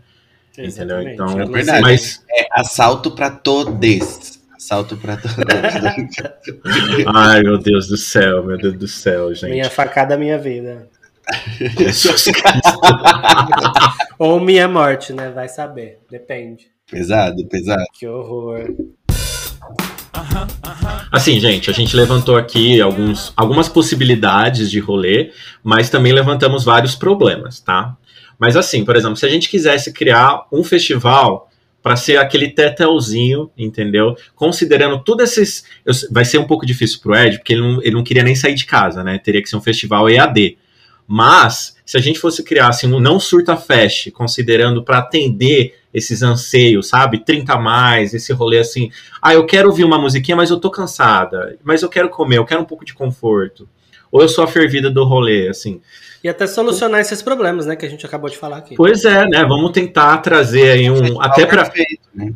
[0.57, 1.01] Entendeu?
[1.01, 1.81] Então, é verdade.
[1.81, 2.23] Mas...
[2.29, 4.39] É assalto para todos.
[4.55, 5.35] Assalto para todos.
[7.13, 9.51] Ai, meu Deus do céu, meu Deus do céu, gente.
[9.51, 10.87] Minha facada, minha vida.
[14.19, 15.29] Ou minha morte, né?
[15.29, 15.99] Vai saber.
[16.09, 16.67] Depende.
[16.89, 17.83] Pesado, pesado.
[17.97, 18.73] Que horror.
[21.11, 25.31] Assim, gente, a gente levantou aqui alguns, algumas possibilidades de rolê,
[25.63, 27.95] mas também levantamos vários problemas, tá?
[28.37, 31.49] Mas assim, por exemplo, se a gente quisesse criar um festival
[31.83, 34.15] para ser aquele tetelzinho, entendeu?
[34.35, 35.65] Considerando tudo esses.
[35.85, 38.35] Eu, vai ser um pouco difícil pro Ed, porque ele não, ele não queria nem
[38.35, 39.19] sair de casa, né?
[39.19, 40.57] Teria que ser um festival EAD.
[41.07, 46.23] Mas, se a gente fosse criar assim, um não surta fest, considerando para atender esses
[46.23, 47.19] anseios, sabe?
[47.19, 48.89] 30 a mais, esse rolê assim.
[49.21, 51.57] Ah, eu quero ouvir uma musiquinha, mas eu tô cansada.
[51.63, 53.69] Mas eu quero comer, eu quero um pouco de conforto.
[54.11, 55.81] Ou eu sou a fervida do rolê, assim.
[56.23, 58.75] E até solucionar esses problemas, né, que a gente acabou de falar aqui.
[58.75, 59.43] Pois é, né?
[59.43, 61.21] Vamos tentar trazer aí um.
[61.21, 61.71] Até para.
[62.15, 62.33] Né?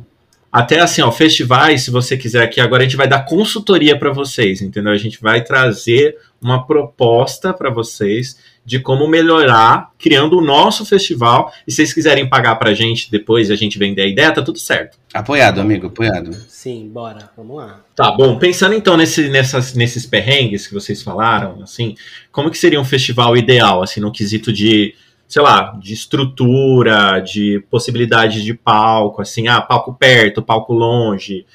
[0.51, 4.11] Até assim, ó, festivais, se você quiser aqui, agora a gente vai dar consultoria para
[4.11, 4.91] vocês, entendeu?
[4.91, 11.53] A gente vai trazer uma proposta para vocês de como melhorar criando o nosso festival.
[11.65, 14.41] E se vocês quiserem pagar pra gente depois e a gente vender a ideia, tá
[14.41, 14.97] tudo certo.
[15.13, 16.33] Apoiado, amigo, apoiado.
[16.33, 17.79] Sim, bora, vamos lá.
[17.95, 21.95] Tá bom, pensando então nesse, nessas, nesses perrengues que vocês falaram, assim,
[22.29, 24.93] como que seria um festival ideal, assim, no quesito de,
[25.29, 31.45] sei lá, de estrutura, de possibilidade de palco, assim, ah, palco perto, palco longe.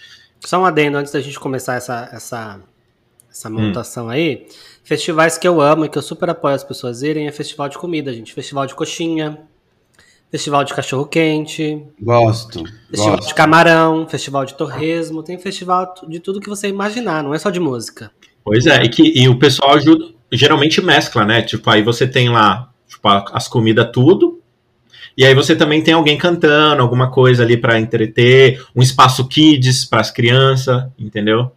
[0.40, 2.58] Só um adendo antes da gente começar essa, essa,
[3.30, 4.10] essa montação hum.
[4.10, 4.46] aí.
[4.84, 7.78] Festivais que eu amo e que eu super apoio as pessoas irem é festival de
[7.78, 8.32] comida, gente.
[8.32, 9.38] Festival de coxinha,
[10.30, 11.82] festival de cachorro quente.
[12.00, 12.64] Gosto.
[12.90, 13.28] Festival gosto.
[13.28, 15.22] de camarão, festival de torresmo.
[15.22, 18.10] Tem festival de tudo que você imaginar, não é só de música.
[18.44, 21.42] Pois é, e, que, e o pessoal ajuda, geralmente mescla, né?
[21.42, 24.40] Tipo, aí você tem lá tipo, as comidas tudo,
[25.16, 29.84] e aí você também tem alguém cantando, alguma coisa ali para entreter, um espaço kids
[29.84, 31.52] para as crianças, entendeu?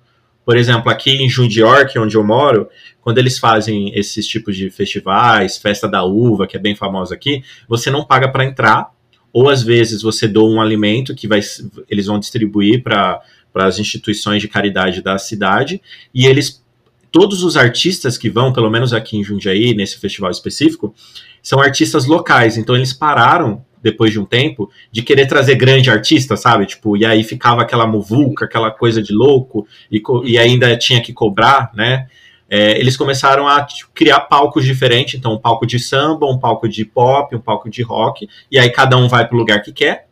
[0.46, 2.70] Por exemplo, aqui em Jundiaí, que é onde eu moro,
[3.02, 7.44] quando eles fazem esses tipos de festivais, festa da uva, que é bem famosa aqui,
[7.68, 8.92] você não paga para entrar,
[9.34, 11.42] ou às vezes você doa um alimento que vai,
[11.90, 13.22] eles vão distribuir para
[13.56, 15.82] as instituições de caridade da cidade,
[16.14, 16.64] e eles,
[17.12, 20.94] todos os artistas que vão, pelo menos aqui em Jundiaí, nesse festival específico,
[21.42, 26.36] são artistas locais, então eles pararam depois de um tempo, de querer trazer grande artista,
[26.36, 26.66] sabe?
[26.66, 31.14] Tipo, e aí ficava aquela muvuca, aquela coisa de louco, e, e ainda tinha que
[31.14, 32.08] cobrar, né?
[32.50, 36.68] É, eles começaram a tipo, criar palcos diferentes, então um palco de samba, um palco
[36.68, 39.72] de pop, um palco de rock, e aí cada um vai para o lugar que
[39.72, 40.08] quer,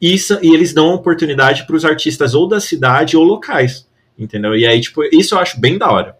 [0.00, 4.54] isso, e eles dão oportunidade para os artistas ou da cidade ou locais, entendeu?
[4.54, 6.16] E aí, tipo, isso eu acho bem da hora.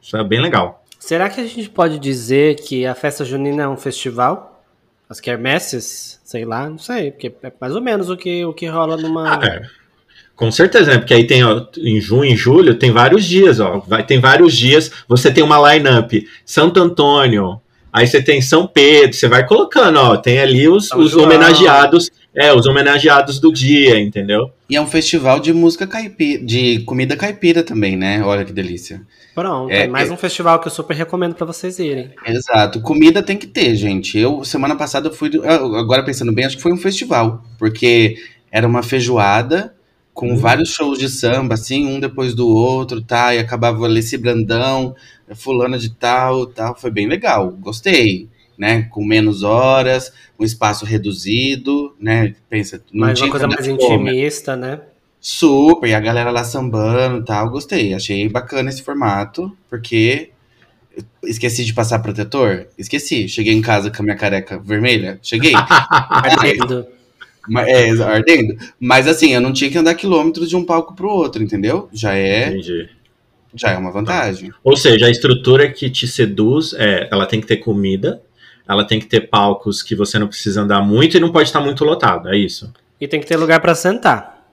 [0.00, 0.84] Isso é bem legal.
[0.98, 4.64] Será que a gente pode dizer que a festa junina é um festival?
[5.08, 8.66] As quermesses, sei lá, não sei, porque é mais ou menos o que, o que
[8.66, 9.36] rola numa.
[9.36, 9.62] Ah, é.
[10.34, 10.98] Com certeza, né?
[10.98, 13.78] Porque aí tem, ó, em junho e julho, tem vários dias, ó.
[13.86, 16.28] Vai, tem vários dias, você tem uma line-up.
[16.44, 17.60] Santo Antônio,
[17.92, 20.16] aí você tem São Pedro, você vai colocando, ó.
[20.16, 24.50] Tem ali os, os homenageados, é, os homenageados do dia, entendeu?
[24.68, 28.22] E é um festival de música caipira, de comida caipira também, né?
[28.22, 29.00] Olha que delícia.
[29.34, 30.12] Pronto, é, é mais é...
[30.12, 32.10] um festival que eu super recomendo para vocês irem.
[32.26, 34.18] Exato, comida tem que ter, gente.
[34.18, 38.16] Eu semana passada eu fui, agora pensando bem, acho que foi um festival, porque
[38.50, 39.74] era uma feijoada
[40.12, 40.36] com hum.
[40.36, 43.34] vários shows de samba, assim, um depois do outro, tá?
[43.34, 44.94] E acabava Alessi Brandão,
[45.34, 46.74] fulana de tal, tal.
[46.74, 48.82] Foi bem legal, gostei, né?
[48.90, 52.34] Com menos horas, um espaço reduzido, né?
[52.48, 54.80] Pensa, não mais uma coisa mais intimista, né?
[55.20, 57.94] Super, e a galera lá sambando e tal, gostei.
[57.94, 60.30] Achei bacana esse formato, porque
[61.24, 62.68] esqueci de passar protetor?
[62.78, 63.28] Esqueci.
[63.28, 65.18] Cheguei em casa com a minha careca vermelha.
[65.22, 65.52] Cheguei.
[65.90, 66.86] ardendo.
[67.66, 68.56] É, ardendo.
[68.78, 71.88] Mas assim, eu não tinha que andar quilômetros de um palco pro outro, entendeu?
[71.92, 72.48] Já é.
[72.48, 72.88] Entendi.
[73.54, 74.52] Já é uma vantagem.
[74.62, 78.20] Ou seja, a estrutura que te seduz é, ela tem que ter comida,
[78.68, 81.60] ela tem que ter palcos que você não precisa andar muito e não pode estar
[81.60, 82.72] muito lotado, é isso.
[83.00, 84.44] E tem que ter lugar para sentar.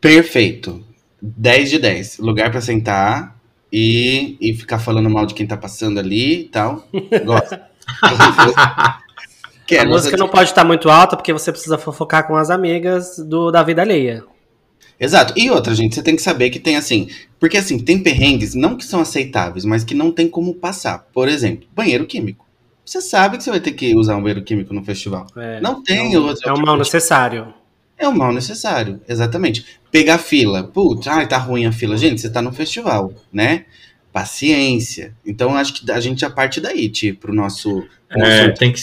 [0.00, 0.84] Perfeito.
[1.20, 2.18] 10 de 10.
[2.18, 3.36] Lugar para sentar
[3.72, 6.86] e, e ficar falando mal de quem tá passando ali e tal.
[7.24, 7.58] Gosto.
[9.78, 13.50] a música não pode estar muito alta porque você precisa fofocar com as amigas do,
[13.50, 14.24] da vida alheia.
[14.98, 15.34] Exato.
[15.36, 17.08] E outra, gente, você tem que saber que tem assim.
[17.38, 21.06] Porque assim, tem perrengues, não que são aceitáveis, mas que não tem como passar.
[21.12, 22.46] Por exemplo, banheiro químico.
[22.84, 25.26] Você sabe que você vai ter que usar um banheiro químico no festival.
[25.36, 26.48] É, não tem é um, outro.
[26.48, 27.54] É um mal necessário.
[27.96, 29.64] É um mal necessário, exatamente.
[29.90, 30.64] Pegar fila.
[30.64, 31.96] Putz, ai, tá ruim a fila.
[31.96, 33.66] Gente, você tá no festival, né?
[34.12, 35.14] Paciência.
[35.24, 37.84] Então, acho que a gente já parte daí, tipo, pro nosso.
[38.10, 38.80] É, tem que.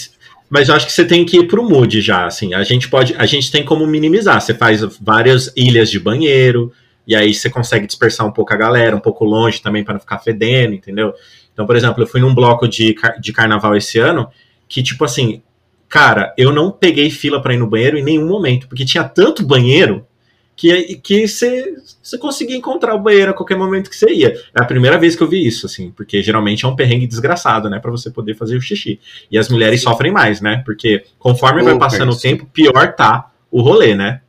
[0.49, 2.53] Mas eu acho que você tem que ir pro mood já, assim.
[2.53, 3.13] A gente pode.
[3.17, 4.41] A gente tem como minimizar.
[4.41, 6.71] Você faz várias ilhas de banheiro,
[7.05, 9.99] e aí você consegue dispersar um pouco a galera, um pouco longe também para não
[9.99, 11.13] ficar fedendo, entendeu?
[11.59, 14.29] Então, por exemplo, eu fui num bloco de, de carnaval esse ano
[14.67, 15.41] que, tipo assim,
[15.89, 19.43] Cara, eu não peguei fila para ir no banheiro em nenhum momento, porque tinha tanto
[19.43, 20.05] banheiro
[20.55, 21.73] que que você
[22.19, 24.35] conseguia encontrar o banheiro a qualquer momento que você ia.
[24.55, 27.69] É a primeira vez que eu vi isso, assim, porque geralmente é um perrengue desgraçado,
[27.69, 28.99] né, para você poder fazer o xixi.
[29.31, 30.61] E as mulheres sofrem mais, né?
[30.63, 34.21] Porque conforme vai passando o tempo, pior tá o rolê, né?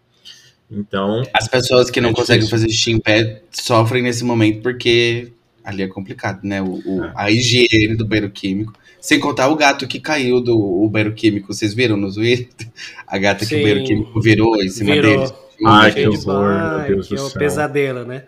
[0.71, 1.23] Então.
[1.35, 5.33] As pessoas que não É conseguem fazer xixi em pé sofrem nesse momento porque
[5.65, 6.61] ali é complicado, né?
[6.63, 7.13] O, o- É.
[7.17, 8.73] A higiene do banheiro químico.
[9.01, 11.53] Sem contar o gato que caiu do o banheiro químico.
[11.53, 12.69] Vocês viram no Twitter?
[13.07, 13.57] A gata que Sim.
[13.57, 15.17] o banheiro químico virou em cima Virou.
[15.19, 15.35] deles.
[15.67, 17.39] Ai, que horror, meu Deus que do é o céu.
[17.39, 18.25] pesadelo, né?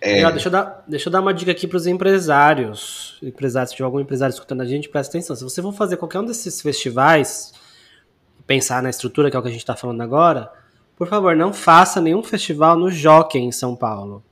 [0.00, 0.20] É.
[0.20, 3.18] E, ó, deixa, eu dar, deixa eu dar uma dica aqui pros empresários.
[3.22, 5.34] Empresários, se tiver algum empresário escutando a gente, presta atenção.
[5.34, 7.52] Se você for fazer qualquer um desses festivais,
[8.46, 10.50] pensar na estrutura que é o que a gente tá falando agora,
[10.96, 14.22] por favor, não faça nenhum festival no Jockey em São Paulo.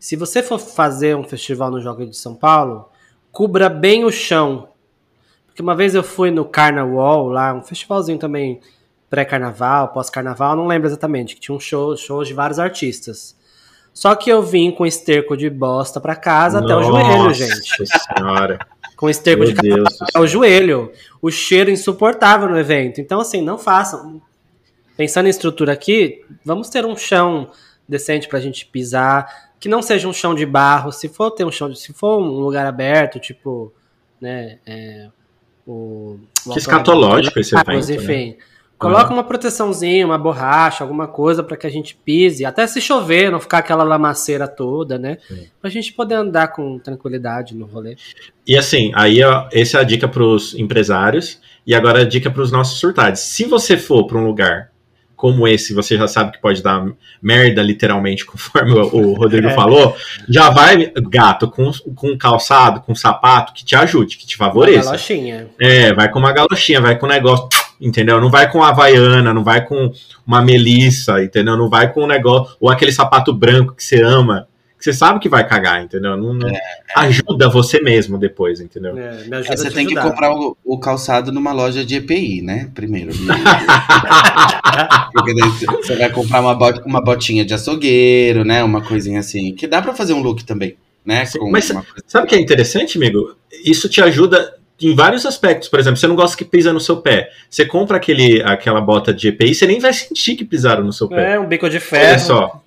[0.00, 2.88] Se você for fazer um festival no Jockey de São Paulo,
[3.30, 4.70] cubra bem o chão.
[5.46, 8.60] Porque uma vez eu fui no Carnaval, lá, um festivalzinho também
[9.10, 13.36] pré-carnaval, pós-carnaval, não lembro exatamente, que tinha um show, shows de vários artistas.
[13.92, 17.86] Só que eu vim com esterco de bosta pra casa até o joelho, Nossa gente.
[18.16, 18.58] senhora.
[18.96, 20.92] Com esterco Meu de Deus até o joelho.
[21.20, 23.02] O cheiro insuportável no evento.
[23.02, 24.22] Então, assim, não façam.
[24.96, 27.50] Pensando em estrutura aqui, vamos ter um chão
[27.90, 30.92] decente pra gente pisar, que não seja um chão de barro.
[30.92, 33.72] Se for ter um chão, de, se for um lugar aberto, tipo,
[34.20, 35.08] né, é,
[35.66, 36.18] o,
[36.52, 37.94] Que escatológico esse evento, né?
[37.94, 38.36] enfim.
[38.80, 43.30] Coloca uma proteçãozinha, uma borracha, alguma coisa pra que a gente pise, até se chover,
[43.30, 45.18] não ficar aquela lamaceira toda, né?
[45.28, 45.48] Sim.
[45.60, 47.96] Pra gente poder andar com tranquilidade no rolê.
[48.46, 52.30] E assim, aí ó, essa é a dica para os empresários e agora a dica
[52.30, 53.20] para os nossos surtados.
[53.20, 54.70] Se você for para um lugar
[55.20, 56.82] como esse, você já sabe que pode dar
[57.20, 59.54] merda, literalmente, conforme o, Rodrigo É.
[59.54, 59.94] falou,
[60.26, 64.86] já vai, gato, com, com calçado, com sapato que te ajude, que te Uma favoreça.
[64.86, 65.46] galochinha.
[65.60, 67.46] É, vai com uma galochinha, vai com um negócio,
[67.78, 68.18] entendeu?
[68.18, 69.92] Não vai com a havaiana, não vai com
[70.26, 71.54] uma melissa, entendeu?
[71.54, 74.46] Não vai com um negócio, ou aquele sapato branco que você ama,
[74.80, 76.16] que você sabe que vai cagar, entendeu?
[76.16, 76.50] Não, não-
[76.96, 78.96] Ajuda você mesmo depois, entendeu?
[78.98, 80.10] É, me É, você te tem que ajudar.
[80.10, 82.70] comprar o, o calçado numa loja de EPI, né?
[82.74, 83.12] Primeiro.
[85.12, 85.50] Porque daí
[85.82, 88.62] você vai comprar uma, bot- uma botinha de açougueiro, né?
[88.64, 89.54] Uma coisinha assim.
[89.54, 91.24] Que dá pra fazer um look também, né?
[91.24, 93.34] Sim, Com mas coisa- Sabe o que é interessante, amigo?
[93.64, 95.68] Isso te ajuda em vários aspectos.
[95.68, 97.30] Por exemplo, você não gosta que pisa no seu pé.
[97.48, 101.08] Você compra aquele, aquela bota de EPI, você nem vai sentir que pisaram no seu
[101.08, 101.34] pé.
[101.34, 102.08] É, um bico de ferro.
[102.08, 102.62] Olha só.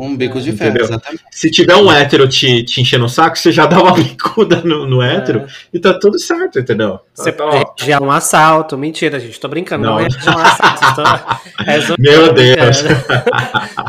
[0.00, 1.24] Um bico de ferro, exatamente.
[1.32, 4.86] Se tiver um hétero te, te enchendo o saco, você já dá uma bicuda no,
[4.86, 5.46] no hétero É.
[5.72, 7.00] e tá tudo certo, entendeu?
[7.12, 7.74] Você Tá, pode ó.
[7.84, 8.78] reagir um assalto.
[8.78, 9.40] Mentira, gente.
[9.40, 9.84] Tô brincando.
[9.84, 10.00] Não, Não.
[10.00, 10.94] é um assalto.
[10.94, 11.02] Tô...
[11.66, 12.80] É Meu Deus.
[12.82, 13.24] brincando.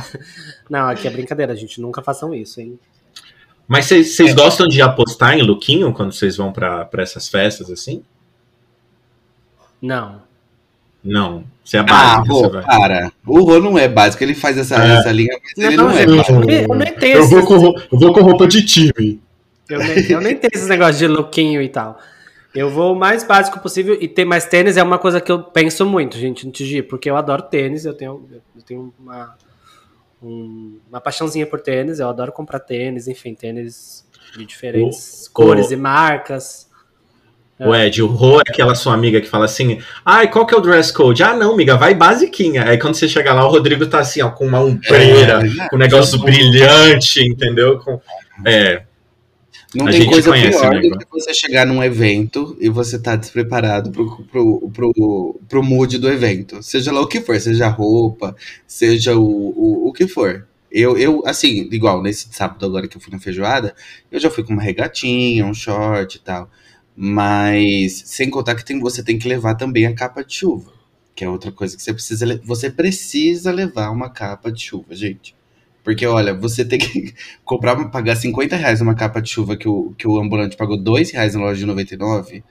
[0.67, 1.79] Não, aqui é brincadeira, gente.
[1.79, 2.79] Nunca façam isso, hein?
[3.67, 7.69] Mas vocês vocês gostam de apostar em lookinho quando vocês vão pra pra essas festas
[7.69, 8.03] assim?
[9.79, 10.21] Não.
[11.03, 11.43] Não.
[11.63, 12.63] Você é Ah, básico, você Rô, vai.
[12.63, 13.11] para.
[13.25, 14.97] O Rô não é básico, ele faz essa, É.
[14.97, 16.17] essa linha, mas ele Não, não, é gente.
[16.17, 16.33] básico.
[16.33, 19.21] Eu nem- eu tenho Eu vou, com, eu vou com roupa de time.
[19.69, 21.99] Eu nem, eu nem tenho esses negócios de lookinho e tal.
[22.55, 25.43] Eu vou o mais básico possível e ter mais tênis é uma coisa que eu
[25.43, 29.35] penso muito, gente, de ir, porque eu adoro tênis, eu tenho, eu tenho uma,
[30.21, 34.03] um- uma paixãozinha por tênis, eu adoro comprar tênis, enfim, tênis
[34.35, 36.67] de diferentes O- cores o- e marcas.
[37.59, 40.57] O Ed, o Rô é aquela sua amiga que fala assim: ai, qual que é
[40.57, 41.21] o dress code?
[41.23, 42.63] Ah, não, amiga, vai basiquinha.
[42.65, 45.75] Aí quando você chega lá, o Rodrigo tá assim, ó, com uma ombreira, É, com
[45.75, 47.77] um negócio brilhante, entendeu?
[47.79, 47.99] Com,
[48.45, 48.83] é,
[49.75, 50.97] Não A tem gente coisa conhece, pior amigo.
[50.97, 55.97] do que você chegar num evento e você tá despreparado pro, pro, pro, pro mood
[55.99, 56.63] do evento.
[56.63, 60.47] Seja lá o que for, seja roupa, seja o, o, o que for.
[60.71, 63.75] Eu, eu, assim, igual nesse sábado agora que eu fui na feijoada,
[64.11, 66.49] eu já fui com uma regatinha, um short e tal.
[67.01, 70.69] Mas sem contar que tem, você tem que levar também a capa de chuva.
[71.15, 72.41] Que é outra coisa que você precisa.
[72.43, 75.33] Você precisa levar uma capa de chuva, gente.
[75.81, 77.13] Porque, olha, você tem que
[77.45, 81.11] comprar, pagar 50 reais numa capa de chuva que o, que o ambulante pagou 2
[81.11, 82.43] reais na loja de 99,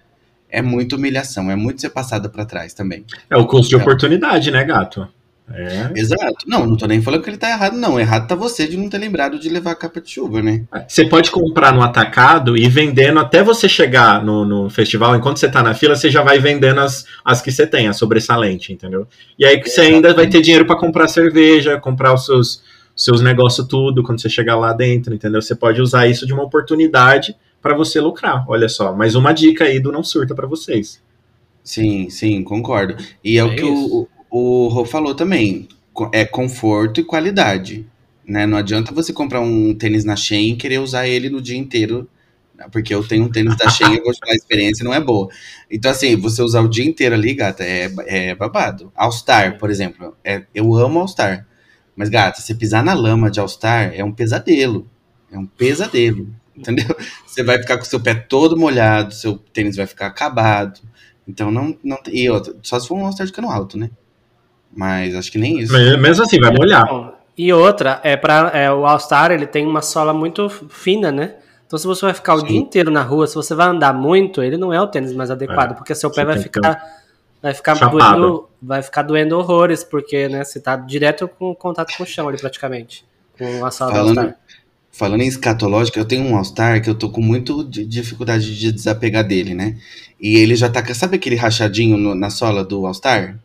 [0.48, 3.04] é muita humilhação, é muito ser passada pra trás também.
[3.28, 3.78] é o custo de É.
[3.78, 5.06] oportunidade, né, gato?
[5.52, 5.90] É.
[5.98, 6.44] Exato.
[6.46, 7.98] Não, não tô nem falando que ele tá errado, não.
[7.98, 10.64] Errado tá você de não ter lembrado de levar a capa de chuva, né?
[10.86, 15.16] Você pode comprar no atacado e vendendo até você chegar no, no festival.
[15.16, 17.92] Enquanto você tá na fila, você já vai vendendo as, as que você tem, a
[17.92, 19.06] sobressalente, entendeu?
[19.38, 22.62] E aí que você ainda vai ter dinheiro pra comprar cerveja, comprar os seus,
[22.94, 25.40] seus negócios tudo quando você chegar lá dentro, entendeu?
[25.40, 28.44] Você pode usar isso de uma oportunidade pra você lucrar.
[28.48, 31.02] Olha só, mais uma dica aí do Não Surta pra vocês.
[31.64, 32.96] Sim, sim, concordo.
[33.22, 35.68] E é, o É que o, o, Rô falou também.
[36.12, 37.86] É conforto e qualidade.
[38.26, 38.46] Né?
[38.46, 42.08] Não adianta você comprar um tênis na Shein e querer usar ele no dia inteiro.
[42.54, 42.66] né?
[42.70, 44.94] Porque eu tenho um tênis da Shein e eu vou te falar, a experiência não
[44.94, 45.28] é boa.
[45.70, 48.92] Então, assim, você usar o dia inteiro ali, gata, é, é babado.
[48.94, 50.16] All Star, por exemplo.
[50.24, 51.46] É, eu amo All Star.
[51.96, 54.88] Mas, gata, você pisar na lama de All Star é um pesadelo.
[55.32, 56.28] É um pesadelo.
[56.56, 56.86] Entendeu?
[57.26, 60.80] Você vai ficar com seu pé todo molhado, seu tênis vai ficar acabado.
[61.26, 63.90] Então não, não e outra, só se for um All-Star de cano alto, né?
[64.74, 65.72] Mas acho que nem isso.
[65.98, 66.86] Mesmo assim, vai molhar.
[67.36, 71.34] E outra, é para é, o All-Star ele tem uma sola muito fina, né?
[71.66, 72.46] Então se você vai ficar o Sim.
[72.46, 75.30] dia inteiro na rua, se você vai andar muito, ele não é o tênis mais
[75.30, 76.82] adequado, É, porque seu pé vai que ficar
[77.40, 82.02] vai ficar doendo, vai ficar doendo horrores, porque né, você tá direto com contato com
[82.02, 83.04] o chão ali praticamente,
[83.38, 84.36] com a sola do Falando, All-Star.
[84.90, 88.72] falando em escatológica, eu tenho um All-Star que eu tô com muito de- dificuldade de
[88.72, 89.76] desapegar dele, né?
[90.20, 90.82] E ele já tá.
[90.94, 93.36] Sabe aquele rachadinho no- na sola do All-Star?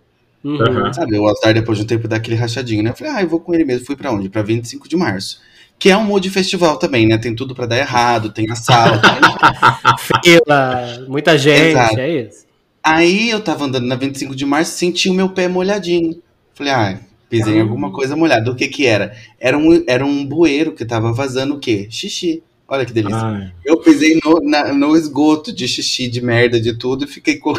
[0.43, 0.91] Uhum.
[0.93, 2.89] Sabe, o All-Star depois de um tempo dá aquele rachadinho, né?
[2.89, 3.85] Eu falei, ah, eu vou com ele mesmo.
[3.85, 4.29] Fui pra onde?
[4.29, 5.39] Pra 25 de março.
[5.79, 7.17] Que é um mood festival também, né?
[7.17, 8.99] Tem tudo pra dar errado, tem assalto.
[10.23, 11.99] Fila, muita gente, Exato.
[11.99, 12.45] é isso.
[12.83, 16.21] Aí eu tava andando na 25 de março, senti o meu pé molhadinho.
[16.53, 18.51] Falei, ah, pisei em alguma coisa molhada.
[18.51, 19.15] O que que era?
[19.39, 21.87] Era um, era um bueiro que tava vazando o quê?
[21.89, 22.43] Xixi.
[22.67, 23.17] Olha que delícia.
[23.17, 27.37] Ai, Eu pisei no, na- no esgoto de xixi, de merda, de tudo e fiquei
[27.37, 27.53] com,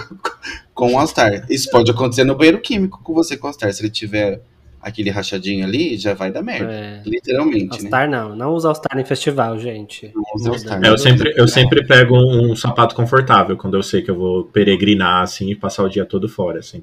[0.74, 1.46] com o All-Star.
[1.48, 3.72] Isso pode acontecer no banheiro químico com você com o All-Star.
[3.72, 4.42] Se ele tiver
[4.82, 6.70] aquele rachadinho ali, já vai dar merda.
[6.72, 7.02] É.
[7.06, 7.70] Literalmente, né?
[7.72, 10.12] All-Star não, não usa All-Star em festival, gente.
[10.14, 10.84] Não usa All-Star.
[10.84, 14.16] É, eu sempre, eu sempre pego um, um sapato confortável quando eu sei que eu
[14.16, 16.82] vou peregrinar, assim, e passar o dia todo fora, assim.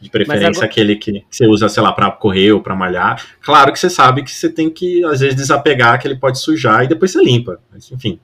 [0.00, 3.22] De preferência agora- aquele que, que você usa, sei lá, pra correr ou pra malhar.
[3.40, 6.82] Claro que você sabe que você tem que, às vezes, desapegar, que ele pode sujar
[6.84, 7.60] e depois você limpa.
[7.70, 8.18] Mas, enfim.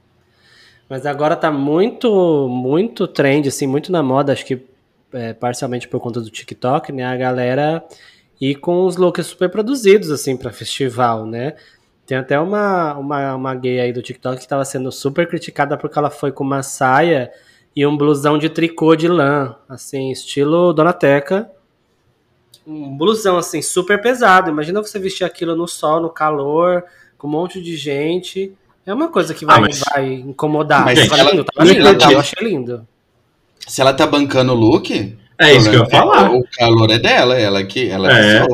[0.89, 4.59] Mas agora tá muito, muito trend, assim, muito na moda, acho que
[5.13, 7.05] é, parcialmente por conta do TikTok, né?
[7.05, 7.85] A galera
[8.41, 11.55] ir com os looks super produzidos, assim, pra festival, né?
[12.07, 15.99] Tem até uma, uma, uma gay aí do TikTok que tava sendo super criticada porque
[15.99, 17.31] ela foi com uma saia
[17.77, 21.51] e um blusão de tricô de lã, assim, estilo Donateca.
[22.67, 24.51] Um blusão, assim, super pesado.
[24.51, 26.85] Imagina você vestir aquilo no sol, no calor,
[27.17, 28.53] com um monte de gente.
[28.87, 30.85] É uma coisa que vai, Ah, mas- vai incomodar.
[30.85, 32.87] Mas tava ela- lindo, tava lindo, eu achei lindo.
[33.67, 35.17] Se ela tá bancando o look.
[35.39, 36.33] É isso que eu ia falar.
[36.33, 38.47] O calor é dela, ela que ela É.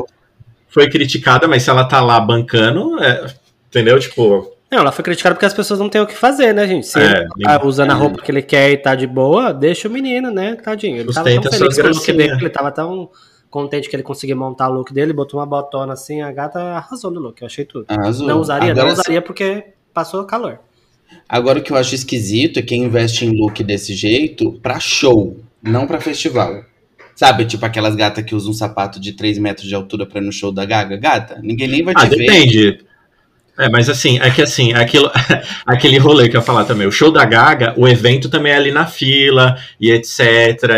[0.67, 3.33] Foi criticada, mas se ela tá lá bancando, é,
[3.69, 3.97] entendeu?
[3.97, 6.85] Tipo, Não, ela foi criticada porque as pessoas não têm o que fazer, né, gente?
[6.85, 7.97] Se É, ele tá usando a é.
[7.97, 10.55] roupa que ele quer e tá de boa, deixa o menino, né?
[10.55, 10.97] Tadinho.
[10.97, 13.09] Ele tava Sustenta tão feliz com o look dele, ele tava tão
[13.49, 17.09] contente que ele conseguia montar o look dele, botou uma botona assim, a gata arrasou
[17.09, 17.85] no look, eu achei tudo.
[17.87, 18.27] Arrasou.
[18.27, 19.63] Não usaria, Agora, não usaria porque
[19.93, 20.59] passou calor.
[21.27, 25.39] Agora o que eu acho esquisito é quem investe em look desse jeito pra show,
[25.61, 26.63] não pra festival.
[27.15, 30.25] Sabe, tipo aquelas gatas que usam um sapato de 3 metros de altura pra ir
[30.25, 30.97] no show da Gaga?
[30.97, 32.17] Gata, ninguém nem vai te ah, ver.
[32.17, 32.79] depende.
[33.57, 35.09] É, mas assim, é que assim, é aquilo,
[35.65, 38.57] aquele rolê que eu ia falar também, o show da Gaga, o evento também é
[38.57, 40.19] ali na fila, e etc,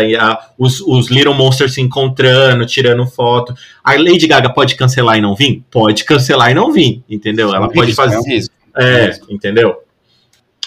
[0.08, 3.52] e a- os, os Little Monsters se encontrando, tirando foto.
[3.82, 5.64] A Lady Gaga pode cancelar e não vir?
[5.68, 7.52] Pode cancelar e não vir, entendeu?
[7.52, 8.14] Ela É pode fazer...
[8.14, 8.54] É um risco.
[8.76, 9.74] É, entendeu?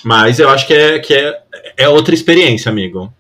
[0.04, 1.42] Mas eu acho que é, que é,
[1.78, 3.14] é outra experiência, amigo.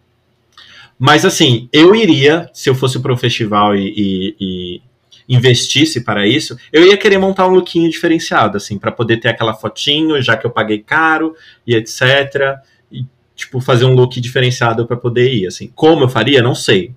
[0.97, 6.57] Mas assim, eu iria, se eu fosse pro festival e, e- e investisse para isso,
[6.73, 10.45] eu ia querer montar um lookinho diferenciado, assim, para poder ter aquela fotinho, já que
[10.45, 12.01] eu paguei caro e etc.
[12.91, 15.71] E, tipo, fazer um look diferenciado para poder ir, assim.
[15.73, 16.93] Como eu faria, não sei.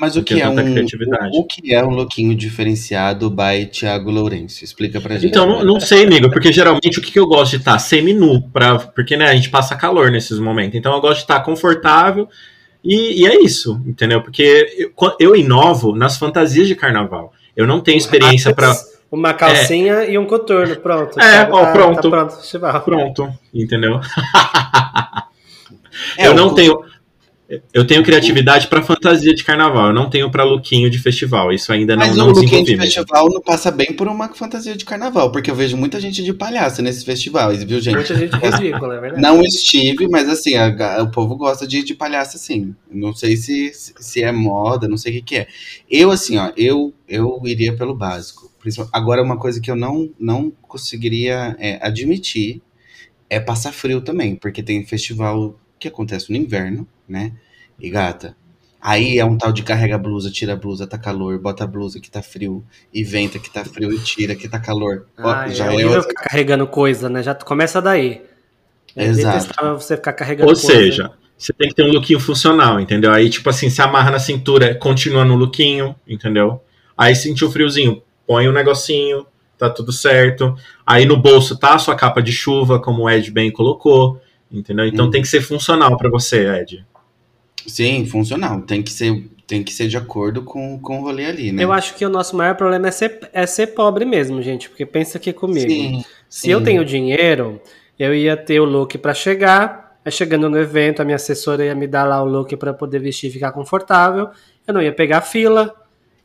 [0.00, 1.36] Mas o que é um criatividade.
[1.36, 4.62] o, o que é um lookinho diferenciado by Thiago Lourenço?
[4.64, 5.26] Explica pra gente.
[5.30, 8.40] Então, não, não sei, amigo, porque geralmente o que, que eu gosto de estar semi-nu,
[8.50, 10.78] pra, porque né, a gente passa calor nesses momentos.
[10.78, 12.28] Então eu gosto de estar confortável
[12.84, 14.22] e, e é isso, entendeu?
[14.22, 17.32] Porque eu, eu inovo nas fantasias de carnaval.
[17.56, 18.72] Eu não tenho experiência pra.
[19.10, 21.18] Uma calcinha e um coturno, pronto.
[21.18, 22.02] É, Tá- ó, tá- pronto.
[22.02, 22.80] Tá pronto, festival.
[22.82, 24.00] Pronto, entendeu?
[26.16, 26.78] É, eu não tenho.
[27.72, 31.50] Eu tenho criatividade pra fantasia de carnaval, eu não tenho pra lookinho de festival.
[31.50, 32.72] Isso ainda não, Mas não o lookinho desenvolvi.
[32.76, 36.22] de festival não passa bem por uma fantasia de carnaval, porque eu vejo muita gente
[36.22, 37.94] de palhaço nesses festivais, viu, gente?
[37.94, 39.22] Muita gente ridícula, é verdade.
[39.22, 42.74] Não estive, mas assim, a- o povo gosta de, de palhaço assim.
[42.90, 45.46] Não sei se, se é moda, não sei o que, que é.
[45.90, 48.52] Eu, assim, ó, eu, eu iria pelo básico.
[48.92, 52.60] Agora, uma coisa que eu não, não conseguiria é, admitir
[53.30, 57.32] é passar frio também, porque tem festival que acontece no inverno, né?
[57.80, 58.36] E gata.
[58.80, 61.66] Aí é um tal de carrega a blusa, tira a blusa, tá calor, bota a
[61.66, 62.64] blusa que tá frio,
[62.94, 65.06] e venta que tá frio e tira que tá calor.
[65.18, 67.22] Ó, Ah, já é é outra- ficar carregando coisa, né?
[67.22, 68.22] Já começa daí.
[68.94, 69.54] É Exato.
[69.78, 70.66] você ficar carregando Ou coisa.
[70.72, 73.12] seja, você tem que ter um lookinho funcional, entendeu?
[73.12, 76.60] Aí, tipo assim, se amarra na cintura, continua no lookinho, entendeu?
[76.96, 79.26] Aí sentiu friozinho, põe um negocinho,
[79.58, 80.56] tá tudo certo.
[80.86, 84.20] Aí no bolso tá a sua capa de chuva, como o Ed bem colocou,
[84.50, 84.86] entendeu?
[84.86, 85.10] Então Hum.
[85.10, 86.84] tem que ser funcional pra você, Ed.
[87.66, 88.62] Sim, funcional.
[88.62, 91.62] Tem que ser, tem que ser de acordo com, com o rolê ali, né?
[91.62, 94.68] Eu acho que o nosso maior problema é ser, é ser pobre mesmo, gente.
[94.68, 95.68] Porque pensa aqui comigo.
[95.70, 96.50] Sim, Se sim.
[96.50, 97.60] eu tenho dinheiro,
[97.98, 99.98] eu ia ter o look pra chegar.
[100.04, 103.00] Aí chegando no evento, a minha assessora ia me dar lá o look pra poder
[103.00, 104.30] vestir e ficar confortável.
[104.66, 105.74] Eu não ia pegar fila.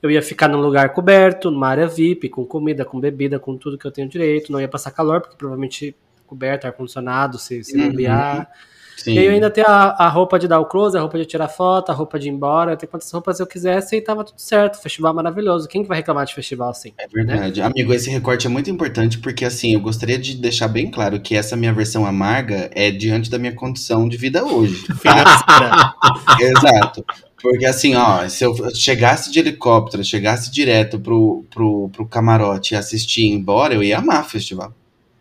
[0.02, 3.78] Eu ia ficar num lugar coberto, numa área VIP, com comida, com bebida, com tudo
[3.78, 4.52] que eu tenho direito.
[4.52, 5.96] Não ia passar calor, porque provavelmente
[6.26, 7.90] coberto, ar-condicionado, se, se Uhum.
[7.90, 8.48] bobear.
[8.96, 9.14] Sim.
[9.16, 11.26] E aí eu ainda tenho a, a roupa de dar o close, a roupa de
[11.26, 14.40] tirar foto, a roupa de ir embora, até quantas roupas eu quisesse e tava tudo
[14.40, 14.82] certo.
[14.82, 15.68] Festival maravilhoso.
[15.68, 16.94] Quem que vai reclamar de festival assim?
[16.98, 17.62] É verdade.
[17.62, 21.36] Amigo, esse recorte é muito importante porque, assim, eu gostaria de deixar bem claro que
[21.36, 24.86] essa minha versão amarga é diante da minha condição de vida hoje.
[25.04, 25.96] tá?
[26.40, 27.04] Exato.
[27.42, 32.78] Porque, assim, ó, se eu chegasse de helicóptero, chegasse direto pro, pro, pro camarote e
[32.78, 34.74] assistir ir embora, eu ia amar o festival.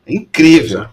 [0.07, 0.87] É incrível.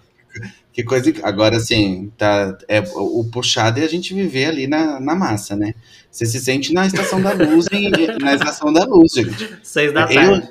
[0.71, 1.11] Que coisa.
[1.23, 5.73] Agora, assim, tá, é, o puxado é a gente viver ali na, na massa, né?
[6.09, 7.89] Você se sente na estação da luz, em-
[8.21, 9.57] na estação da luz, gente.
[9.63, 10.49] Seis da Eu- tarde.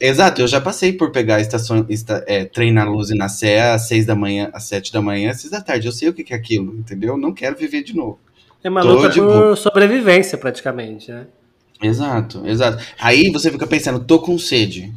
[0.00, 3.28] Exato, eu já passei por pegar a estação, esta, é, trem na luz e na
[3.28, 5.86] Sé às seis da manhã, às sete da manhã, às seis da tarde.
[5.86, 7.16] Eu sei o que que é aquilo, entendeu?
[7.16, 8.18] Não quero viver de novo.
[8.64, 11.26] É uma Tô luta de por sobrevivência, praticamente, né?
[11.80, 12.82] Exato, exato.
[12.98, 14.92] Aí você fica pensando, tô com sede.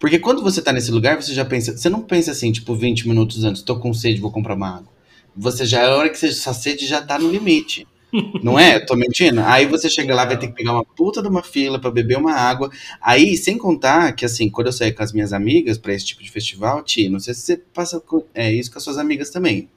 [0.00, 1.76] Porque quando você tá nesse lugar, você já pensa.
[1.76, 4.88] Você não pensa assim, tipo, 20 minutos antes, tô com sede, vou comprar uma água.
[5.36, 7.86] Você já, a hora que você, sua sede já tá no limite.
[8.42, 8.80] Não é?
[8.80, 9.40] Tô mentindo?
[9.42, 12.18] Aí você chega lá, vai ter que pegar uma puta de uma fila pra beber
[12.18, 12.68] uma água.
[13.00, 16.20] Aí, sem contar que, assim, quando eu saio com as minhas amigas pra esse tipo
[16.20, 19.30] de festival, Ti, não sei se você passa com- é, isso com as suas amigas
[19.30, 19.68] também.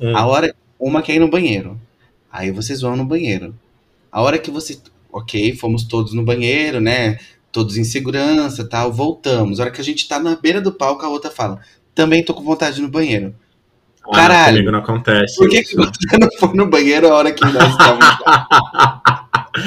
[0.00, 0.16] Hum.
[0.16, 1.78] A hora, uma quer ir no banheiro.
[2.32, 3.54] Aí vocês vão no banheiro.
[4.10, 4.78] A hora que você,
[5.12, 7.18] ok, fomos todos no banheiro, né?
[7.52, 9.60] Todos em segurança, tal, voltamos.
[9.60, 11.60] A hora que a gente tá na beira do palco, a outra fala:
[11.94, 13.34] "Também tô com vontade no banheiro".
[14.08, 14.56] Ah, caralho.
[14.56, 15.36] Comigo não acontece.
[15.36, 18.48] Por que, que você não foi no banheiro a hora que nós estávamos lá?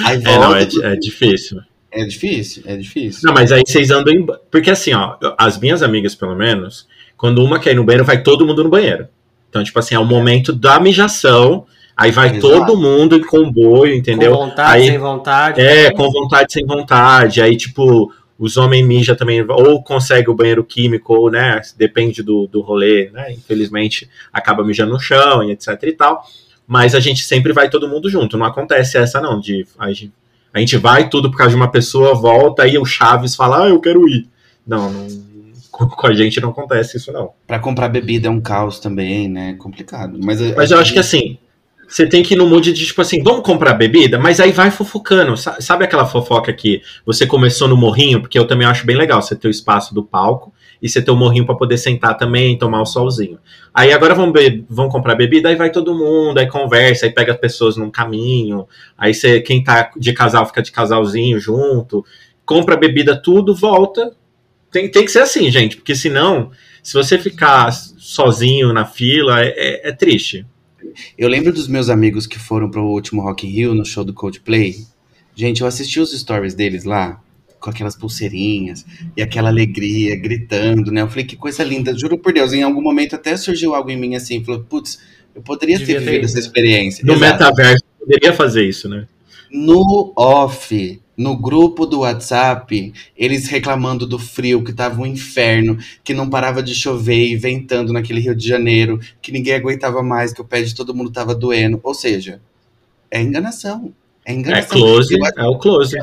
[0.05, 0.87] Aí É, não, volta.
[0.87, 1.61] é, é difícil.
[1.91, 3.21] É difícil, é difícil.
[3.23, 4.25] Não, mas aí vocês andam em.
[4.51, 8.21] Porque assim, ó, as minhas amigas, pelo menos, quando uma quer ir no banheiro, vai
[8.21, 9.07] todo mundo no banheiro.
[9.49, 11.65] Então, tipo assim, é o momento da mijação,
[11.95, 12.41] aí vai Exato.
[12.41, 14.33] todo mundo em comboio, entendeu?
[14.33, 15.61] Com vontade, Aí- sem vontade.
[15.61, 17.41] É, com vontade, sem vontade.
[17.41, 22.47] Aí, tipo, os homens mijam também, ou consegue o banheiro químico, ou, né, depende do,
[22.47, 23.31] do rolê, né?
[23.31, 26.23] Infelizmente, acaba mijando no chão e etc e tal.
[26.67, 28.37] Mas a gente sempre vai todo mundo junto.
[28.37, 30.11] Não acontece essa, não, de a gente,
[30.53, 33.69] a gente vai tudo por causa de uma pessoa, volta e o Chaves fala, ah,
[33.69, 34.27] eu quero ir.
[34.65, 35.07] Não, não
[35.71, 37.31] com, a gente não acontece isso, não.
[37.45, 39.55] Pra comprar bebida é um caos também, né?
[39.59, 40.17] Complicado.
[40.23, 41.37] Mas, Mas eu acho que assim,
[41.87, 44.71] você tem que ir no mood de tipo assim, vamos comprar bebida, mas aí vai
[44.71, 45.35] fofocando.
[45.37, 48.21] Sa- Sabe aquela fofoca que você começou no morrinho?
[48.21, 51.11] Porque eu também acho bem legal você ter o espaço do palco e você ter
[51.11, 53.39] o morrinho pra poder sentar também, tomar o solzinho.
[53.73, 57.39] Aí agora be- vamos comprar bebida, aí vai todo mundo, aí conversa, aí pega as
[57.39, 58.67] pessoas num caminho,
[58.97, 62.03] aí você, quem tá de casal fica de casalzinho junto,
[62.45, 64.11] compra bebida tudo, volta.
[64.71, 66.51] Tem, tem que ser assim, gente, porque senão,
[66.83, 70.45] se você ficar sozinho na fila, é- é- é triste.
[71.17, 74.13] Eu lembro dos meus amigos que foram pro último Rock in Rio, no show do
[74.13, 74.85] Coldplay.
[75.35, 77.21] Gente, eu assisti os stories deles lá,
[77.59, 78.85] com aquelas pulseirinhas
[79.17, 81.01] e aquela alegria, gritando, né?
[81.01, 82.53] Eu falei, que coisa linda, juro por Deus.
[82.53, 84.99] Em algum momento até surgiu algo em mim assim, falou, putz,
[85.33, 87.03] eu poderia Devia ter ter vivido ido, essa experiência.
[87.03, 87.33] No Exato.
[87.33, 89.07] metaverso poderia fazer isso, né?
[89.51, 96.13] No off, no grupo do WhatsApp, eles reclamando do frio, que tava um inferno, que
[96.13, 100.41] não parava de chover e ventando naquele Rio de Janeiro, que ninguém aguentava mais, que
[100.41, 101.79] o pé de todo mundo tava doendo.
[101.83, 102.41] Ou seja,
[103.09, 103.93] é enganação.
[104.25, 104.77] É É enganação.
[104.77, 105.95] close, Eu- é o close.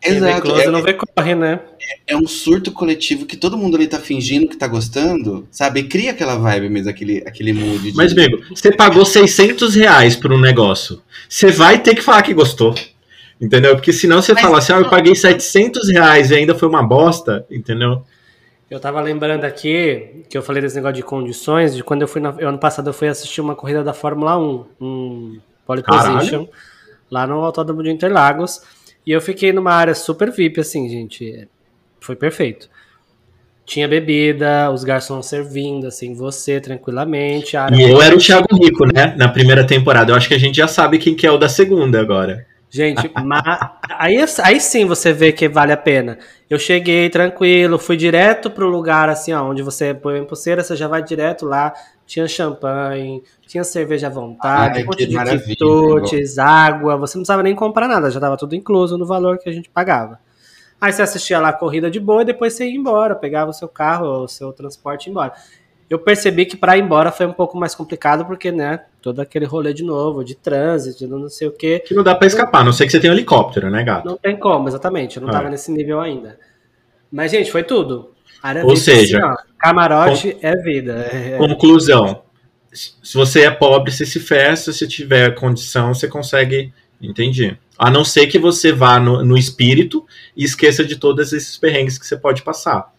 [0.00, 0.42] Exato.
[0.42, 1.60] close É, não vê corre, né?
[2.06, 5.80] é um surto coletivo que todo mundo ali tá fingindo que tá gostando, sabe?
[5.80, 7.90] E cria aquela vibe mesmo, aquele, aquele mood.
[7.90, 7.96] De...
[7.96, 11.02] Mas, amigo, você pagou 600 reais por um negócio.
[11.28, 12.74] Você vai ter que falar que gostou.
[13.40, 13.76] Entendeu?
[13.76, 16.82] Porque senão você Mas- fala assim, ah, eu paguei 700 reais e ainda foi uma
[16.82, 18.02] bosta, entendeu?
[18.70, 22.20] Eu tava lembrando aqui que eu falei desse negócio de condições, de quando eu fui
[22.20, 26.46] na, eu, ano passado eu fui assistir uma corrida da Fórmula 1, um pole position,
[27.10, 28.60] lá no Autódromo de Interlagos,
[29.06, 31.48] e eu fiquei numa área super VIP, assim, gente,
[31.98, 32.68] foi perfeito.
[33.64, 37.56] Tinha bebida, os garçons servindo, assim, você tranquilamente.
[37.56, 39.14] A área E eu era o Thiago Rico, né?
[39.16, 40.10] Na primeira temporada.
[40.10, 42.46] Eu acho que a gente já sabe quem que é o da segunda agora.
[42.70, 43.10] Gente,
[43.90, 46.18] aí, aí sim você vê que vale a pena.
[46.48, 50.76] Eu cheguei tranquilo, fui direto pro lugar assim, ó, onde você põe a pulseira, você
[50.76, 51.72] já vai direto lá.
[52.06, 56.96] Tinha champanhe, tinha cerveja à vontade, Ai, um monte de quitutes, água.
[56.96, 59.68] Você não precisava nem comprar nada, já tava tudo incluso no valor que a gente
[59.68, 60.18] pagava.
[60.80, 63.54] Aí você assistia lá a corrida de boa e depois você ia embora, pegava o
[63.54, 65.32] seu carro, o seu transporte e ia embora.
[65.88, 69.46] Eu percebi que para ir embora foi um pouco mais complicado, porque, né, todo aquele
[69.46, 71.82] rolê de novo, de trânsito, de não sei o quê.
[71.84, 74.04] Que não dá pra escapar, a não sei que você tem um helicóptero, né, gato?
[74.04, 75.16] Não tem como, exatamente.
[75.16, 75.32] Eu não É.
[75.32, 76.38] tava nesse nível ainda.
[77.10, 78.10] Mas, gente, foi tudo.
[78.42, 80.92] Área Ou VIP, seja, ó, camarote é vida.
[81.12, 82.22] É- Conclusão.
[82.70, 84.72] Se você é pobre, você se festa.
[84.72, 86.72] Se tiver condição, você consegue.
[87.00, 87.56] Entendi.
[87.78, 90.04] A não ser que você vá no, no espírito
[90.36, 92.92] e esqueça de todos esses perrengues que você pode passar.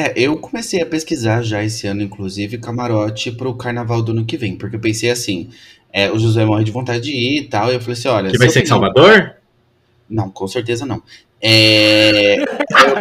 [0.00, 4.36] É, eu comecei a pesquisar já esse ano, inclusive, camarote pro carnaval do ano que
[4.36, 5.50] vem, porque eu pensei assim,
[5.92, 8.30] é, o José morre de vontade de ir e tal, e eu falei assim, olha...
[8.30, 9.34] Que vai se ser em pegar Salvador?
[10.08, 11.02] Não, com certeza não.
[11.42, 12.46] É, eu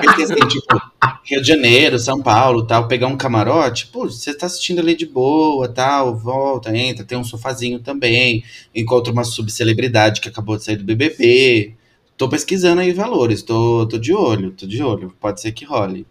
[0.02, 0.82] pensei assim, tipo,
[1.24, 5.06] Rio de Janeiro, São Paulo, tal, pegar um camarote, pô, você tá assistindo ali de
[5.06, 8.44] boa, tal, volta, entra, tem um sofazinho também,
[8.74, 11.76] encontra uma subcelebridade que acabou de sair do BBB.
[12.18, 16.04] Tô pesquisando aí valores, tô, tô de olho, tô de olho, pode ser que role.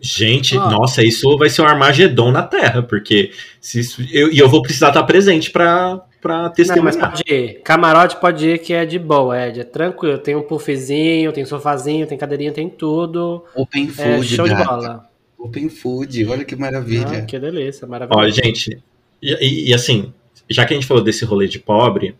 [0.00, 0.68] Gente, Ah.
[0.68, 3.30] nossa, isso vai ser um Armagedon na Terra, porque
[3.60, 7.10] se isso- eu, e eu vou precisar estar presente pra, pra Não, mas testemunhar.
[7.12, 7.60] pode ir.
[7.64, 9.60] Camarote pode ir que é de boa, Ed.
[9.60, 10.18] É tranquilo.
[10.18, 13.42] Tem um puffzinho, tem sofazinho, tem cadeirinha, tem tudo.
[13.54, 14.64] Open É Food, show de gata.
[14.64, 15.06] bola.
[15.38, 17.18] Open Food, olha que maravilha.
[17.18, 18.26] Ah, que delícia, maravilhoso.
[18.26, 18.78] Ó, gente,
[19.22, 20.12] e, e- e assim,
[20.48, 22.14] já que a gente falou desse rolê de pobre,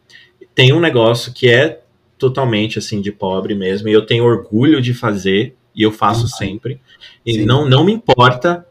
[0.55, 1.81] tem um negócio que é
[2.19, 6.81] totalmente assim de pobre mesmo, e eu tenho orgulho de fazer, e eu faço sempre.
[7.25, 7.45] E Sim.
[7.45, 8.67] não, não me importa.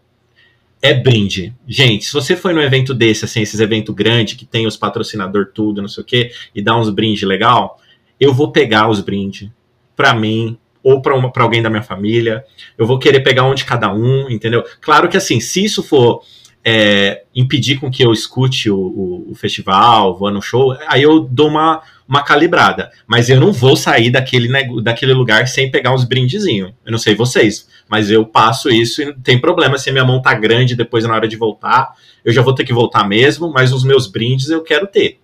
[0.82, 1.53] É brinde.
[1.68, 5.51] Gente, se você foi num evento desse, assim, esses eventos grandes, que tem os patrocinador
[5.53, 7.80] tudo, não sei o quê, e dá uns brindes legal,
[8.20, 9.49] eu vou pegar os brindes
[9.95, 12.43] pra mim, ou pra alguém da minha família.
[12.78, 14.64] Eu vou querer pegar um de cada um, entendeu?
[14.80, 16.22] Claro que assim, se isso for
[16.64, 21.20] é, impedir com que eu escute o, o- o festival, vou no show, aí eu
[21.20, 22.91] dou uma, uma calibrada.
[23.08, 24.49] Mas eu não vou sair daquele,
[24.82, 26.72] daquele lugar sem pegar uns brindezinhos.
[26.86, 30.06] Eu não sei vocês, mas eu passo isso e não tem problema se a minha
[30.06, 31.93] mão tá grande depois na hora de voltar.
[32.24, 35.20] Eu já vou ter que voltar mesmo, mas os meus brindes eu quero ter.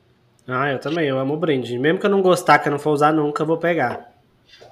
[0.47, 1.77] Ah, eu também, eu amo brinde.
[1.77, 4.11] Mesmo que eu não gostar, que eu não for usar nunca, eu vou pegar.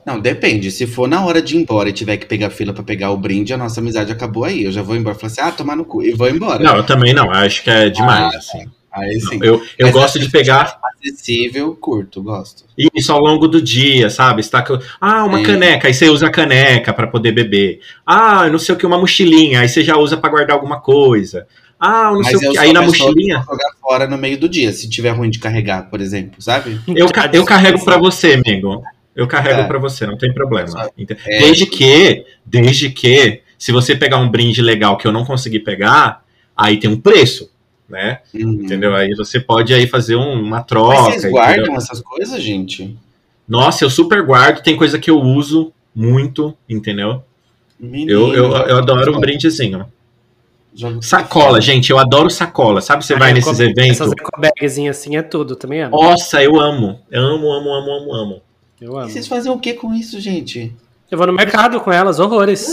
[0.06, 0.72] Não, depende.
[0.72, 3.18] Se for na hora de ir embora e tiver que pegar fila pra pegar o
[3.18, 4.64] brinde, a nossa amizade acabou aí.
[4.64, 5.16] Eu já vou embora.
[5.16, 6.04] Falei assim, ah, tomar no cu.
[6.04, 6.64] E vou embora.
[6.64, 7.30] Não, eu também não.
[7.32, 8.34] Acho que é demais.
[8.34, 8.66] Ah, assim.
[8.92, 9.40] Aí sim.
[9.42, 12.66] Eu, eu Mas gosto de pegar Acessível, curto, gosto.
[12.94, 14.42] isso ao longo do dia, sabe?
[14.42, 14.66] Está
[15.00, 15.44] ah, uma Sim.
[15.46, 17.80] caneca, aí você usa a caneca para poder beber.
[18.06, 21.48] Ah, não sei o que, uma mochilinha, aí você já usa para guardar alguma coisa.
[21.80, 22.58] Ah, não sei o que.
[22.58, 25.90] Aí na mochilinha, vou jogar fora no meio do dia, se tiver ruim de carregar,
[25.90, 26.80] por exemplo, sabe?
[26.88, 28.84] eu, ca- eu carrego para você, amigo.
[29.16, 29.68] Eu carrego É.
[29.68, 30.90] para você, não tem problema.
[31.28, 31.40] É.
[31.40, 36.24] Desde que, desde que, se você pegar um brinde legal que eu não consegui pegar,
[36.56, 37.49] aí tem um preço,
[37.90, 38.20] né?
[38.34, 38.52] Uhum.
[38.64, 38.96] Entendeu?
[38.96, 40.94] Aí você pode aí fazer um- uma troca.
[40.96, 41.32] Mas vocês entendeu?
[41.32, 42.96] guardam essas coisas, gente?
[43.48, 47.24] Nossa, eu super guardo, tem coisa que eu uso muito, entendeu?
[47.80, 49.86] Menino, Eu, eu, eu adoro um brindezinho.
[51.02, 52.80] Sacola, gente, eu adoro sacola.
[52.80, 54.00] Sabe, você Ah, vai eu nesses eventos.
[54.02, 55.98] Essas ecobagzinhas assim é tudo, também amo.
[56.02, 57.00] Nossa, eu amo.
[57.12, 58.42] Amo, amo, amo, amo, amo.
[58.80, 59.10] Eu E amo.
[59.10, 60.72] vocês fazem o que com isso, gente?
[61.10, 62.68] Eu vou no mercado com elas, horrores.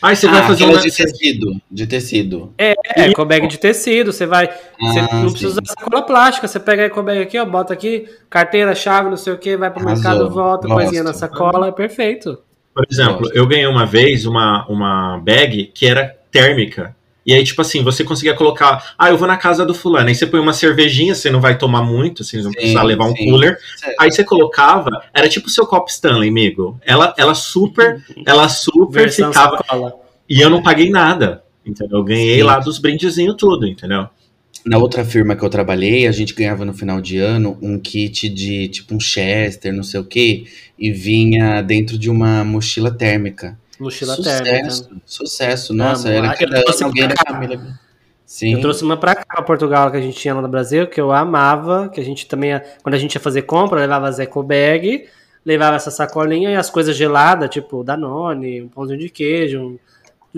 [0.00, 0.66] Aí você ah, vai fazer um.
[0.68, 1.62] aquelas de tecido.
[1.70, 2.54] De tecido.
[2.56, 4.46] É, ecobag de tecido, você vai.
[4.80, 5.60] Você Ah, não precisa sim.
[5.62, 9.32] usar sacola plástica, você pega a ecobag aqui, ó, bota aqui, carteira, chave, não sei
[9.32, 9.94] o que, vai pro Arrasou.
[10.10, 10.80] mercado, volta, Gosto.
[10.80, 12.38] coisinha na sacola, é perfeito.
[12.74, 13.34] Por exemplo, Gosto.
[13.36, 16.94] eu ganhei uma vez uma, uma bag que era térmica.
[17.28, 18.94] E aí, tipo assim, você conseguia colocar.
[18.98, 20.08] Ah, eu vou na casa do fulano.
[20.08, 23.04] Aí você põe uma cervejinha, você não vai tomar muito, assim, não Sim, precisa levar
[23.04, 23.28] um sim.
[23.28, 23.58] cooler.
[23.76, 23.96] Certo.
[24.00, 26.80] Aí você colocava, era tipo o seu copo Stanley, amigo.
[26.86, 29.58] Ela, ela super, ela super Versão ficava.
[29.58, 29.92] sacola.
[30.26, 31.44] E eu não paguei nada.
[31.66, 31.98] Entendeu?
[31.98, 32.44] Eu ganhei Sim.
[32.44, 34.08] lá dos brindezinhos tudo, entendeu?
[34.64, 38.26] Na outra firma que eu trabalhei, a gente ganhava no final de ano um kit
[38.30, 40.46] de tipo um Chester, não sei o quê,
[40.78, 43.58] e vinha dentro de uma mochila térmica.
[43.78, 45.02] Mochila sucesso, térmica.
[45.06, 45.74] sucesso.
[45.74, 46.16] Nossa, Amo.
[46.16, 47.60] era ano trouxe alguém da família.
[48.26, 48.54] Sim.
[48.54, 51.00] Eu trouxe uma pra cá, pra Portugal, que a gente tinha lá no Brasil, que
[51.00, 54.42] eu amava, que a gente também, quando a gente ia fazer compra, levava as eco
[54.42, 55.08] bag,
[55.46, 59.78] levava essa sacolinha e as coisas geladas, tipo Danone, um pãozinho de queijo, um-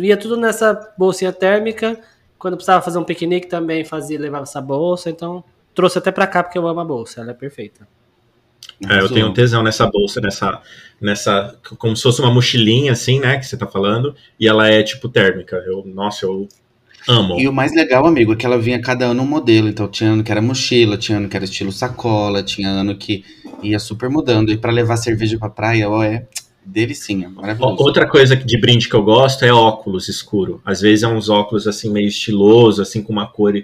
[0.02, 1.98] ia tudo nessa bolsinha térmica.
[2.38, 5.42] Quando precisava fazer um piquenique também fazia, levava essa bolsa, então
[5.74, 7.88] trouxe até pra cá porque eu amo a bolsa, ela é perfeita.
[8.88, 10.60] É, eu tenho um tesão nessa bolsa, nessa,
[11.00, 11.58] nessa.
[11.78, 13.38] Como se fosse uma mochilinha, assim, né?
[13.38, 14.14] Que você tá falando.
[14.38, 15.56] E ela é tipo térmica.
[15.66, 16.48] Eu, nossa, eu
[17.06, 17.38] amo.
[17.38, 19.68] E o mais legal, amigo, é que ela vinha cada ano um modelo.
[19.68, 23.24] Então tinha ano que era mochila, tinha ano que era estilo sacola, tinha ano que
[23.62, 24.50] ia super mudando.
[24.50, 26.26] E pra levar cerveja pra praia, ó, é
[26.64, 27.82] delicinha, maravilhoso.
[27.82, 30.60] Outra coisa de brinde que eu gosto é óculos escuro.
[30.64, 33.54] Às vezes é uns óculos assim meio estiloso, assim com uma cor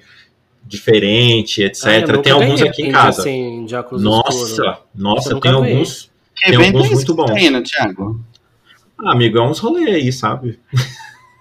[0.67, 1.85] diferente, etc.
[1.85, 3.21] Ah, eu nunca tem alguns aqui em casa.
[3.21, 4.59] Assim, de óculos escuros.
[4.59, 6.11] Nossa, nossa, tem alguns.
[6.35, 7.71] Que tem alguns é muito bons.
[7.71, 8.21] Thiago?
[8.99, 10.59] Ah, amigo, é uns rolê aí, sabe?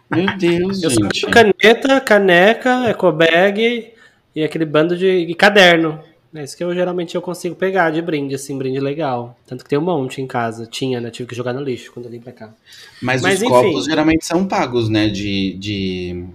[0.09, 1.25] Meu Deus, Eu só gente.
[1.27, 3.91] caneta, caneca, ecobag
[4.35, 5.99] e aquele bando de e caderno.
[6.33, 9.37] É isso que eu geralmente eu consigo pegar de brinde, assim, brinde legal.
[9.47, 10.67] Tanto que tem um monte em casa.
[10.67, 11.09] Tinha, né?
[11.09, 12.53] Tive que jogar no lixo quando eu vim pra cá.
[13.01, 13.49] Mas, Mas, os enfim.
[13.49, 15.07] copos geralmente são pagos, né?
[15.07, 16.25] De, de,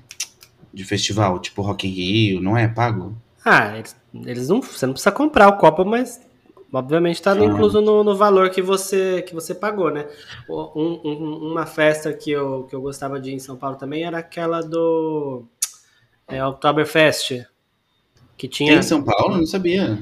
[0.72, 3.14] de festival, tipo Rock in Rio, não é pago?
[3.44, 3.96] Ah, eles,
[4.26, 4.60] eles não.
[4.62, 6.20] Você não precisa comprar o copo, mas
[6.72, 7.44] Obviamente tá Ah.
[7.44, 10.06] incluso no, no valor que você, que você pagou, né?
[10.48, 14.04] Um- um- uma festa que eu, que eu gostava de ir em São Paulo também
[14.04, 15.42] era aquela do
[16.28, 17.44] é, Oktoberfest.
[18.38, 19.38] Que Tem tinha, em São Paulo?
[19.38, 19.98] Não sabia.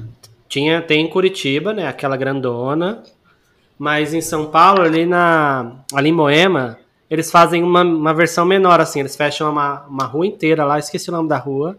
[0.47, 1.87] tinha, tem em Curitiba, né?
[1.87, 3.01] Aquela grandona.
[3.75, 6.77] Mas em São Paulo, ali, na, ali em Moema,
[7.09, 8.99] eles fazem uma, uma versão menor, assim.
[8.99, 11.77] Eles fecham uma, uma rua inteira lá, esqueci o nome da rua.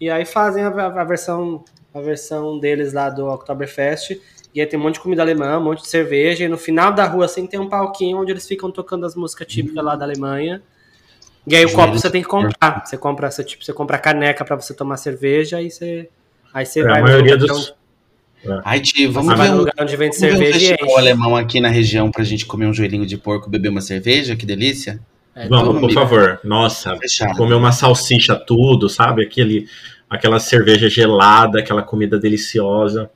[0.00, 4.20] E aí fazem a, a- a versão a versão deles lá do Oktoberfest.
[4.54, 6.44] E aí tem um monte de comida alemã, um monte de cerveja.
[6.44, 9.46] E no final da rua, assim, tem um palquinho onde eles ficam tocando as músicas
[9.46, 10.62] típicas lá da Alemanha.
[11.46, 12.84] E aí o copo você tem que comprar.
[12.84, 16.08] Você compra, você, tipo, você compra caneca pra você tomar cerveja e você.
[16.52, 17.56] Aí você É, vai a maioria lugar
[18.44, 18.60] dos.
[18.64, 20.96] Ai, Ti, onde- vamos ver um, lugar onde vende um cerveja e enche.
[20.98, 24.46] alemão aqui na região pra gente comer um joelhinho de porco, beber uma cerveja, que
[24.46, 25.00] delícia.
[25.34, 25.92] É, Vamos, por amigo.
[25.92, 26.40] favor.
[26.42, 27.36] Nossa, Fechado.
[27.36, 29.22] comer uma salsicha tudo, sabe?
[29.22, 29.66] Aquele,
[30.10, 33.10] aquela cerveja gelada, aquela comida deliciosa.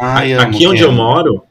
[0.00, 1.42] Ai, amo, aqui onde eu moro,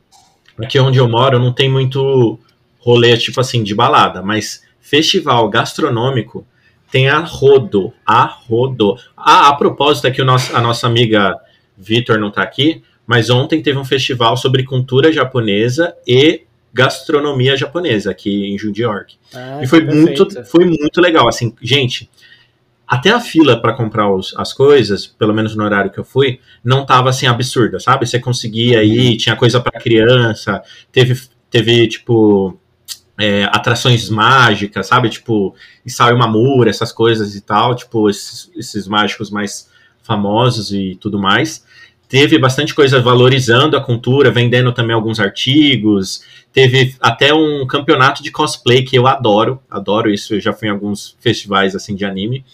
[0.61, 2.39] aqui onde eu moro, não tem muito
[2.79, 6.45] rolê tipo assim de balada, mas festival gastronômico
[6.89, 8.95] tem a rodo, a rodo.
[9.15, 11.35] Ah, a propósito aqui o nosso, a nossa amiga
[11.77, 16.41] Vitor não tá aqui, mas ontem teve um festival sobre cultura japonesa e
[16.73, 19.15] gastronomia japonesa aqui em York.
[19.33, 20.23] Ah, E foi perfeito.
[20.25, 21.27] muito, foi muito legal.
[21.27, 22.09] Assim, gente,
[22.87, 26.39] até a fila para comprar os- as coisas, pelo menos no horário que eu fui,
[26.63, 28.05] não tava assim absurda, sabe?
[28.05, 32.59] Você conseguia ir, tinha coisa para criança, teve, teve tipo
[33.19, 35.09] é, atrações mágicas, sabe?
[35.09, 39.69] Tipo Isao Mamura, essas coisas e tal, tipo esses, esses mágicos mais
[40.03, 41.65] famosos e tudo mais.
[42.07, 48.31] Teve bastante coisa valorizando a cultura, vendendo também alguns artigos, teve até um campeonato de
[48.31, 52.45] cosplay que eu adoro, adoro isso, eu já fui em alguns festivais assim de anime.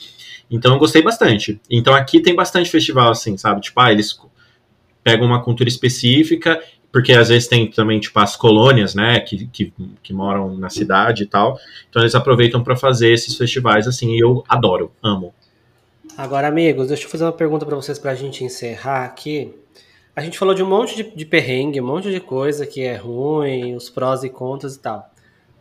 [0.50, 1.60] Então eu gostei bastante.
[1.70, 3.62] Então aqui tem bastante festival assim, sabe?
[3.62, 4.20] Tipo, ah, eles
[5.04, 6.60] pegam uma cultura específica,
[6.92, 11.24] porque às vezes tem também tipo as colônias, né, que, que, que moram na cidade
[11.24, 11.60] e tal.
[11.90, 15.34] Então eles aproveitam para fazer esses festivais assim, e eu adoro, amo.
[16.18, 19.52] Agora, amigos, deixa eu fazer uma pergunta pra vocês pra gente encerrar aqui.
[20.16, 22.96] A gente falou de um monte de, de perrengue, um monte de coisa que é
[22.96, 25.10] ruim, os prós e contras e tal.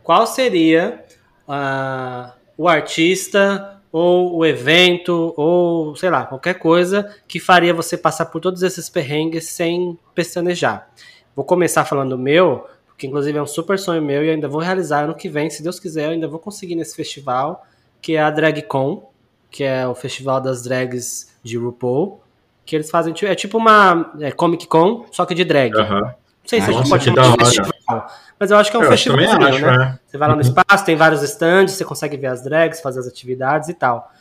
[0.03, 1.03] Qual seria
[1.47, 8.25] ah, o artista ou o evento ou sei lá, qualquer coisa que faria você passar
[8.27, 10.87] por todos esses perrengues sem pestanejar?
[11.35, 14.61] Vou começar falando o meu, porque inclusive é um super sonho meu e ainda vou
[14.61, 17.65] realizar ano que vem, se Deus quiser, eu ainda vou conseguir nesse festival,
[17.99, 19.12] que é a DragCon,
[19.53, 22.19] que é o festival das drags de RuPaul,
[22.65, 25.73] que eles fazem, é tipo uma é, Comic Con, só que de drag.
[25.73, 28.07] Não sei se a gente Nossa, pode chamar de festival,
[28.39, 29.77] mas eu acho que é um Eu festival, acho, né?
[29.77, 29.99] né?
[30.07, 33.07] Você vai lá no espaço, tem vários stands, você consegue ver as drags, fazer as
[33.07, 34.11] atividades e tal.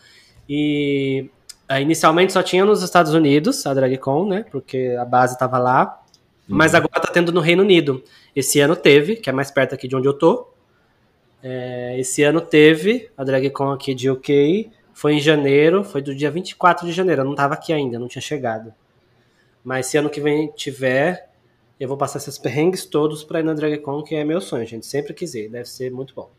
[0.47, 1.31] E
[1.67, 4.45] ah, inicialmente só tinha nos Estados Unidos a DragCon, né?
[4.53, 5.99] Porque a base tava lá.
[6.47, 8.05] Mas agora tá tendo no Reino Unido.
[8.37, 10.53] Esse ano teve, que é mais perto aqui de onde eu tô.
[11.43, 14.71] É, esse ano teve a DragCon aqui de UK.
[15.03, 17.23] Foi em janeiro, foi do dia 24 de janeiro.
[17.23, 18.73] Eu não tava aqui ainda, não tinha chegado.
[19.65, 21.29] Mas se ano que vem tiver,
[21.81, 24.87] eu vou passar esses perrengues todos pra ir na DragCon, que é meu sonho, gente.
[24.87, 26.31] Sempre quis ir, deve ser muito bom.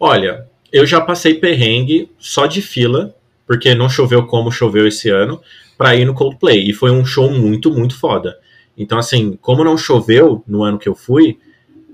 [0.00, 3.14] Olha, eu já passei perrengue só de fila,
[3.46, 5.40] porque não choveu como choveu esse ano,
[5.78, 6.68] pra ir no Coldplay.
[6.68, 8.36] E foi um show muito, muito foda.
[8.76, 11.38] Então, assim, como não choveu no ano que eu fui,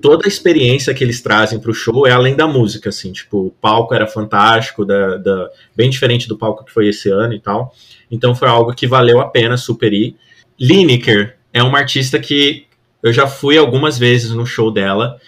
[0.00, 3.50] toda a experiência que eles trazem pro show é além da música, assim, tipo, o
[3.50, 7.74] palco era fantástico, da, da- bem diferente do palco que foi esse ano e tal.
[8.10, 10.16] Então foi algo que valeu a pena super ir.
[10.58, 12.66] Lineker é uma artista que
[13.02, 15.18] eu já fui algumas vezes no show dela,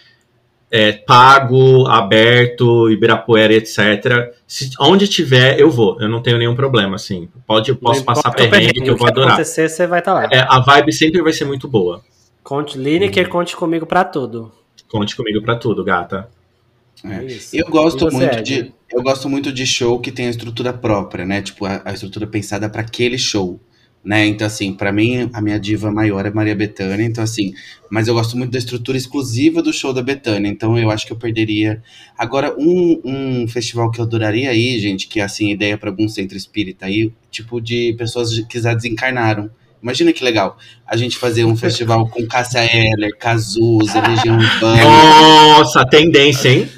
[0.73, 4.33] é, pago, aberto, Ibirapuera, etc.
[4.47, 7.29] Se, onde tiver, eu vou, eu não tenho nenhum problema, assim.
[7.47, 9.33] Pode, eu posso passar perrengue que eu vou adorar.
[9.33, 10.29] acontecer, você vai estar lá.
[10.31, 12.03] É, a vibe sempre vai ser muito boa.
[12.43, 14.53] Conte, Lineker, conte comigo pra tudo.
[14.91, 16.29] Conte comigo pra tudo, gata.
[17.05, 17.27] É.
[17.53, 21.25] Eu gosto você, muito de eu gosto muito de show que tem a estrutura própria,
[21.25, 21.41] né?
[21.41, 23.59] Tipo a, a estrutura pensada para aquele show,
[24.05, 24.27] né?
[24.27, 27.55] Então assim, pra mim a minha diva maior é Maria Bethânia, então assim,
[27.89, 31.13] mas eu gosto muito da estrutura exclusiva do show da Bethânia, então eu acho que
[31.13, 31.83] eu perderia.
[32.19, 36.09] Agora um, um festival que eu adoraria aí, gente, que é assim ideia para algum
[36.09, 39.51] centro espírita aí, tipo de pessoas que já desencarnaram.
[39.83, 40.59] Imagina que legal.
[40.87, 44.83] A gente fazer um festival com Cássia Eller, Cazuza, Legião Urbana.
[44.85, 46.69] Nossa, tendência, hein?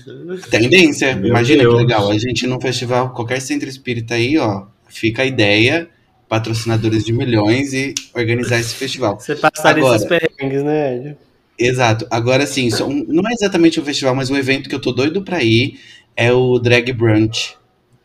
[0.50, 1.16] Tendência.
[1.16, 1.74] Meu Imagina Deus.
[1.74, 2.10] que legal.
[2.10, 5.88] A gente num festival, qualquer centro espírita aí, ó, fica a ideia,
[6.28, 9.18] patrocinadores de milhões e organizar esse festival.
[9.18, 11.16] Você passaria Agora- esses perrengues, né, Ed?
[11.58, 12.06] Exato.
[12.10, 15.22] Agora sim, um- não é exatamente um festival, mas um evento que eu tô doido
[15.22, 15.78] pra ir
[16.16, 17.54] é o Drag Brunch.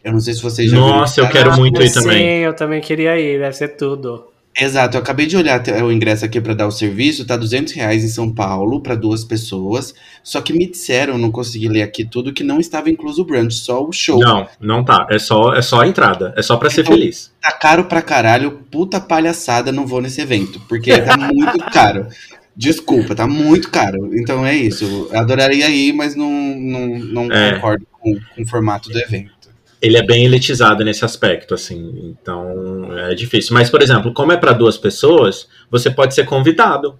[0.03, 0.89] Eu não sei se vocês já viram.
[0.89, 2.39] Nossa, eu quero muito ir Sim, também.
[2.39, 4.25] eu também queria ir, deve ser tudo.
[4.59, 8.03] Exato, eu acabei de olhar o ingresso aqui para dar o serviço, tá 200 reais
[8.03, 9.93] em São Paulo para duas pessoas.
[10.23, 13.53] Só que me disseram, não consegui ler aqui tudo, que não estava incluso o brunch,
[13.53, 14.19] só o show.
[14.19, 15.05] Não, não tá.
[15.11, 16.33] É só, é só a entrada.
[16.35, 17.31] É só para ser Então- feliz.
[17.39, 22.07] Tá caro pra caralho, puta palhaçada, não vou nesse evento, porque tá muito caro.
[22.55, 24.09] Desculpa, tá muito caro.
[24.19, 24.83] Então é isso.
[25.11, 27.53] Eu adoraria ir, mas não, não, não É.
[27.53, 29.36] concordo com, com o formato do evento.
[29.81, 32.15] Ele é bem elitizado nesse aspecto, assim.
[32.21, 33.53] Então é difícil.
[33.53, 36.99] Mas, por exemplo, como é para duas pessoas, você pode ser convidado.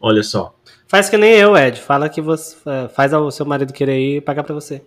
[0.00, 0.54] Olha só.
[0.86, 1.80] Faz que nem eu, Ed.
[1.80, 4.82] Fala que você é, faz o seu marido querer ir e pagar pra você.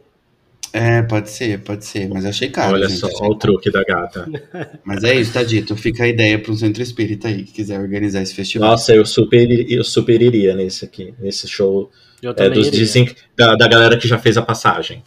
[0.73, 2.75] É, pode ser, pode ser, mas eu achei caro.
[2.75, 4.25] Olha gente, só, olha o truque da gata.
[4.85, 5.75] Mas é isso, tá dito.
[5.75, 8.71] Fica a ideia para um centro espírita aí, que quiser organizar esse festival.
[8.71, 12.93] Nossa, eu super, eu super iria nesse aqui, nesse show Eu é, também dos
[13.35, 15.03] da, da galera que já fez a passagem.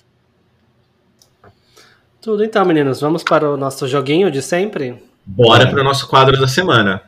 [2.25, 3.03] Tudo então, meninos.
[3.03, 4.95] Vamos para o nosso joguinho de sempre?
[5.27, 7.03] Bora para o nosso quadro da semana.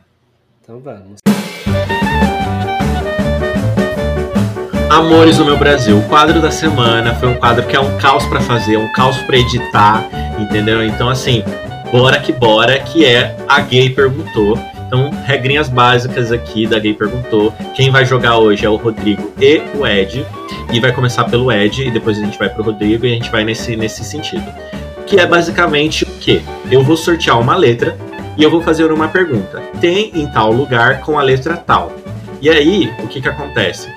[0.61, 1.17] Então vamos.
[4.91, 8.27] Amores do meu Brasil, o quadro da semana foi um quadro que é um caos
[8.27, 10.07] pra fazer, um caos pra editar,
[10.37, 10.83] entendeu?
[10.83, 11.43] Então assim,
[11.91, 14.55] bora que bora, que é a Gay Perguntou.
[14.85, 17.51] Então, regrinhas básicas aqui da Gay Perguntou.
[17.73, 20.23] Quem vai jogar hoje é o Rodrigo e o Ed.
[20.71, 23.31] E vai começar pelo Ed, e depois a gente vai pro Rodrigo e a gente
[23.31, 24.45] vai nesse, nesse sentido.
[25.07, 26.41] Que é basicamente o quê?
[26.69, 27.97] Eu vou sortear uma letra
[28.37, 29.61] e eu vou fazer uma pergunta.
[29.79, 31.93] Tem em tal lugar com a letra tal.
[32.41, 33.89] E aí, o que que acontece?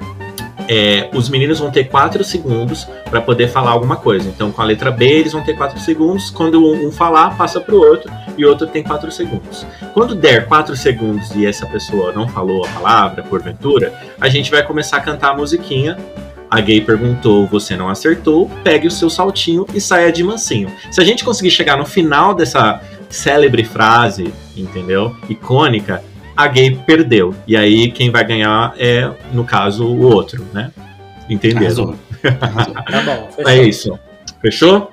[0.69, 4.29] É, os meninos vão ter 4 segundos para poder falar alguma coisa.
[4.29, 6.31] Então, com a letra B, eles vão ter 4 segundos.
[6.31, 8.09] Quando um, falar, passa para o outro
[8.39, 9.67] e o outro tem 4 segundos.
[9.93, 14.63] Quando der 4 segundos e essa pessoa não falou a palavra, porventura, a gente vai
[14.63, 15.99] começar a cantar a musiquinha.
[16.51, 20.71] A gay perguntou, você não acertou, pegue o seu saltinho e saia de mansinho.
[20.91, 25.15] Se a gente conseguir chegar no final dessa célebre frase, entendeu?
[25.29, 26.03] Icônica,
[26.37, 27.35] a gay perdeu.
[27.47, 30.73] E aí quem vai ganhar é, no caso, o outro, né?
[31.29, 31.63] Entenderam?
[31.67, 31.95] Arrasou.
[32.41, 32.75] Arrasou.
[32.75, 33.29] Tá bom.
[33.37, 33.49] Fechou.
[33.53, 33.99] É isso.
[34.43, 34.93] Fechou?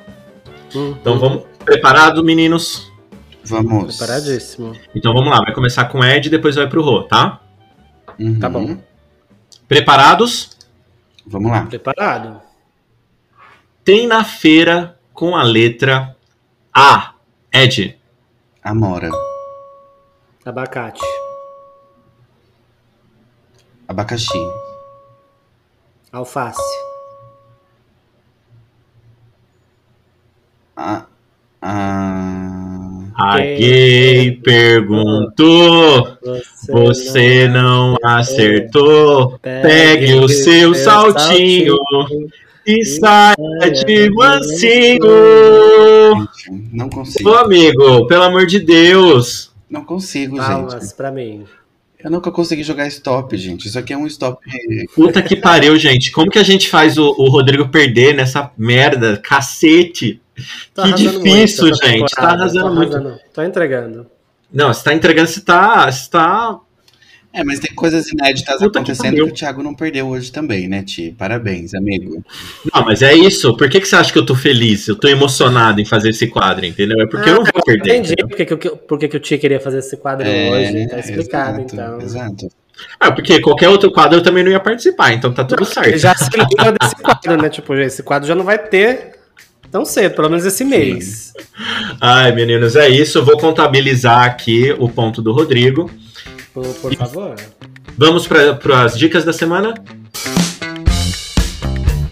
[0.76, 1.44] Hum, Então vamos.
[1.66, 2.92] Preparado, meninos?
[3.44, 3.98] Vamos.
[3.98, 4.74] Preparadíssimo.
[4.94, 5.40] Então vamos lá.
[5.42, 7.40] Vai começar com o Ed e depois vai pro Rô, tá?
[8.20, 8.40] Uhum.
[8.40, 8.78] Tá bom.
[9.68, 10.57] Preparados?
[11.28, 11.66] Vamos lá.
[11.66, 12.42] Preparado?
[13.84, 16.16] Tem na feira com a letra
[16.74, 17.14] A.
[17.52, 18.00] Ed.
[18.64, 19.10] Amora.
[20.46, 21.02] Abacate.
[23.88, 24.38] Abacaxi.
[26.12, 26.62] Alface.
[30.76, 31.06] A,
[31.62, 32.37] a...
[33.18, 36.18] A Quem- gay perguntou.
[36.70, 39.40] Você não acertou.
[39.42, 41.76] Pegue o seu saltinho
[42.66, 43.36] e saia
[43.86, 45.02] de mansinho.
[46.72, 47.30] Não consigo.
[47.30, 49.52] Ô amigo, pelo amor de Deus.
[49.70, 50.94] Não consigo, Palmas gente.
[50.96, 51.44] pra mim.
[52.04, 53.68] Eu nunca consegui jogar stop, gente.
[53.68, 54.40] Isso aqui é um stop.
[54.94, 56.12] Puta que pariu, gente.
[56.12, 59.18] Como que a gente faz o, o Rodrigo perder nessa merda?
[59.18, 60.22] Cacete.
[60.74, 62.16] Tô Que difícil, muito gente.
[62.16, 62.96] Tá arrasando muito.
[62.96, 63.20] arrasando.
[63.34, 64.06] Tô entregando.
[64.54, 65.92] Não, você tá entregando, você tá.
[65.92, 66.60] Você tá.
[67.38, 69.26] É, mas tem coisas inéditas Puta que acontecendo que, pariu.
[69.28, 71.14] o Thiago não perdeu hoje também, né, Ti?
[71.16, 72.24] Parabéns, amigo.
[72.74, 73.56] Não, mas é isso.
[73.56, 74.88] Por que, que você acha que eu tô feliz?
[74.88, 77.00] Eu tô emocionado em fazer esse quadro, entendeu?
[77.00, 77.98] É porque eu não vou perder.
[77.98, 80.88] Entendi porque, que eu- porque que o Tia queria fazer esse quadro hoje.
[80.88, 82.02] Tá explicado, É, exato, então.
[82.02, 82.48] Exato.
[83.00, 85.98] Ah, porque qualquer outro quadro eu também não ia participar, então tá tudo certo.
[85.98, 87.50] já se livrou desse quadro, né?
[87.50, 89.12] Tipo, esse quadro já não vai ter
[89.72, 91.34] tão cedo, pelo menos esse mês.
[92.02, 93.20] Ai, meninos, é isso.
[93.20, 95.92] Eu vou contabilizar aqui o ponto do Rodrigo.
[96.58, 97.36] Por, por favor.
[97.96, 99.76] Vamos para as dicas da semana?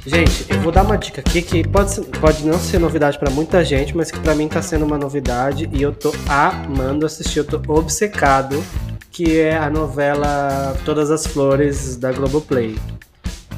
[0.06, 3.32] Gente, eu vou dar uma dica aqui que pode, ser- pode não ser novidade pra
[3.32, 7.40] muita gente, mas que pra mim tá sendo uma novidade e eu tô amando assistir,
[7.40, 8.64] eu tô obcecado,
[9.12, 12.78] que é a novela Todas as Flores da Globoplay.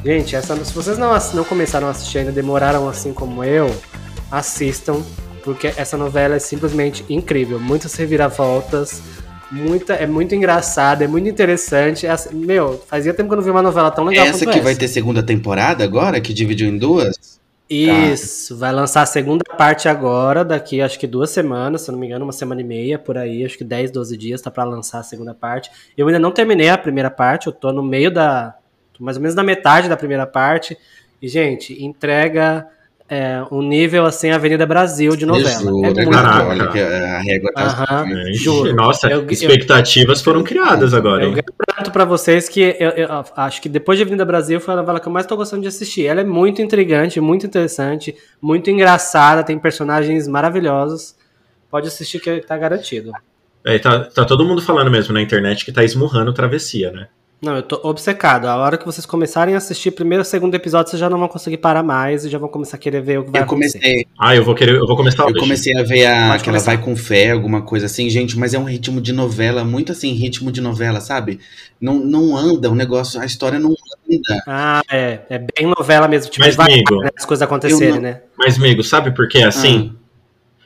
[0.05, 3.75] Gente, essa, se vocês não, não começaram a assistir ainda, demoraram assim como eu,
[4.31, 5.01] assistam,
[5.43, 7.59] porque essa novela é simplesmente incrível.
[7.59, 9.01] Muitas reviravoltas,
[9.51, 12.05] muita, é muito engraçada, é muito interessante.
[12.05, 14.51] É assim, meu, fazia tempo que eu não vi uma novela tão legal essa que
[14.51, 14.61] essa.
[14.61, 17.37] vai ter segunda temporada agora, que dividiu em duas?
[17.69, 22.05] Isso, vai lançar a segunda parte agora, daqui acho que duas semanas, se não me
[22.05, 24.99] engano, uma semana e meia por aí, acho que 10, 12 dias tá pra lançar
[24.99, 25.69] a segunda parte.
[25.97, 28.55] Eu ainda não terminei a primeira parte, eu tô no meio da.
[28.99, 30.77] mais ou menos na metade da primeira parte.
[31.21, 32.65] E, gente, entrega
[33.09, 35.49] é, um nível assim, Avenida Brasil de novela.
[35.49, 36.43] Juro, é muito Caraca.
[36.43, 36.49] bom.
[36.49, 38.05] olha que a régua tá.
[38.09, 38.75] É, Juro.
[38.75, 41.43] Nossa, Eu- eu- expectativas foram criadas agora, Eu hein?
[41.67, 44.99] garanto pra vocês que eu, eu acho que depois de Avenida Brasil foi a novela
[44.99, 46.05] que eu mais tô gostando de assistir.
[46.05, 51.15] Ela é muito intrigante, muito interessante, muito engraçada, tem personagens maravilhosos.
[51.71, 53.11] Pode assistir que tá garantido.
[53.65, 57.07] É, tá, tá todo mundo falando mesmo na internet que tá esmurrando travessia, né?
[57.39, 58.47] Não, eu tô obcecado.
[58.47, 61.57] A hora que vocês começarem a assistir primeiro segundo episódio, vocês já não vão conseguir
[61.57, 63.79] parar mais e já vão começar a querer ver o que vai Eu acontecer.
[63.79, 65.39] comecei, Ah, eu vou querer, eu vou começar eu hoje.
[65.39, 66.65] comecei a ver a, Pode que ela começar.
[66.75, 70.13] vai com fé, alguma coisa assim, gente, mas é um ritmo de novela, muito assim,
[70.13, 71.39] ritmo de novela, sabe?
[71.79, 74.43] Não, não anda, o negócio, a história não anda.
[74.47, 75.19] Ah, é.
[75.29, 76.31] É bem novela mesmo.
[76.31, 78.21] Tipo, Mas, vai amigo, né, as coisas acontecerem, não- né?
[78.35, 79.93] Mas, amigo, sabe por que é assim?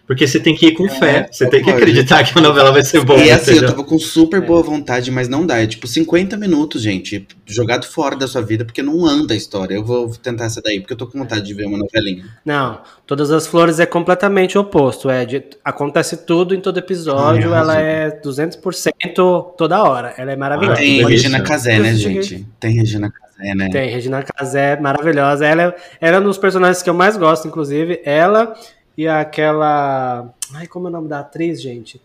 [0.07, 1.29] Porque você tem que ir com É, fé.
[1.31, 3.19] Você tem que acreditar que a novela vai ser boa.
[3.19, 3.69] E assim, eu entendeu?
[3.75, 4.45] tava com super É.
[4.45, 5.61] boa vontade, mas não dá.
[5.61, 9.73] É tipo 50 minutos, gente, jogado fora da sua vida, porque não anda a história.
[9.75, 12.25] Eu vou tentar essa daí, porque eu tô com vontade de ver uma novelinha.
[12.45, 15.09] Não, Todas as Flores é completamente oposto.
[15.09, 20.13] É de- acontece tudo em todo episódio, Ai, ela é 200% toda hora.
[20.17, 20.79] Ela é maravilhosa.
[20.79, 21.05] Ah, Tem.
[21.05, 22.45] Regina Casé, né, Eu gente?
[22.59, 23.69] Tem Regina Casé, né?
[23.69, 25.45] Tem, Regina Casé, maravilhosa.
[25.45, 27.99] Ela, é- ela é um dos personagens que eu mais gosto, inclusive.
[28.05, 28.53] Ela
[28.97, 30.33] e aquela.
[30.53, 32.01] Ai, como é o nome da atriz, gente?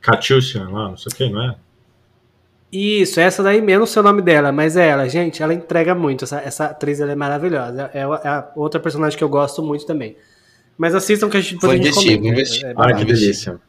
[0.00, 1.56] Catiúcia lá, não sei o que, não é?
[2.70, 6.24] Isso, essa daí mesmo, o seu nome dela, mas é ela, gente, ela entrega muito.
[6.24, 7.90] Essa, essa atriz ela é maravilhosa.
[7.94, 10.16] É, é a outra personagem que eu gosto muito também.
[10.76, 12.32] Mas assistam que a gente gente investir, comenta, vou né?
[12.34, 12.66] investir.
[12.66, 13.60] É Ah, que delícia.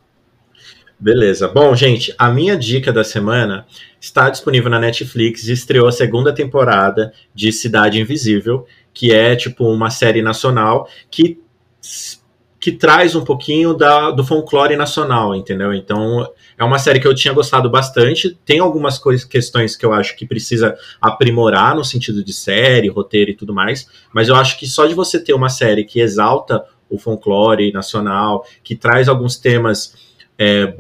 [1.00, 1.48] Beleza.
[1.48, 3.66] Bom, gente, a minha dica da semana
[4.02, 9.66] está disponível na Netflix e estreou a segunda temporada de Cidade Invisível, que é tipo
[9.66, 11.42] uma série nacional que,
[12.60, 15.74] que traz um pouquinho da, do folclore nacional, entendeu?
[15.74, 18.38] Então, é uma série que eu tinha gostado bastante.
[18.46, 23.32] Tem algumas coisas, questões que eu acho que precisa aprimorar no sentido de série, roteiro
[23.32, 26.66] e tudo mais, mas eu acho que só de você ter uma série que exalta
[26.90, 29.94] o folclore nacional, que traz alguns temas
[30.38, 30.74] é,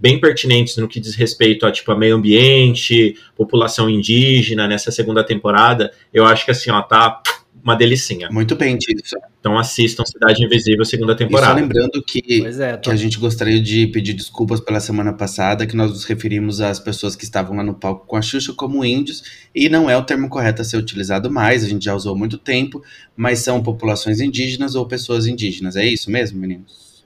[0.00, 5.22] bem pertinentes no que diz respeito a tipo a meio ambiente, população indígena nessa segunda
[5.22, 7.22] temporada, eu acho que assim, ó, tá
[7.64, 8.28] uma delicinha.
[8.30, 9.02] Muito bem, Tito.
[9.40, 11.54] Então assistam Cidade Invisível segunda E só temporada.
[11.54, 12.90] lembrando que, é, que tô...
[12.90, 17.16] a gente gostaria de pedir desculpas pela semana passada, que nós nos referimos às pessoas
[17.16, 19.22] que estavam lá no palco com a Xuxa como índios,
[19.54, 22.18] e não é o termo correto a ser utilizado mais, a gente já usou há
[22.18, 22.82] muito tempo,
[23.16, 25.74] mas são populações indígenas ou pessoas indígenas.
[25.74, 27.02] É isso mesmo, meninos?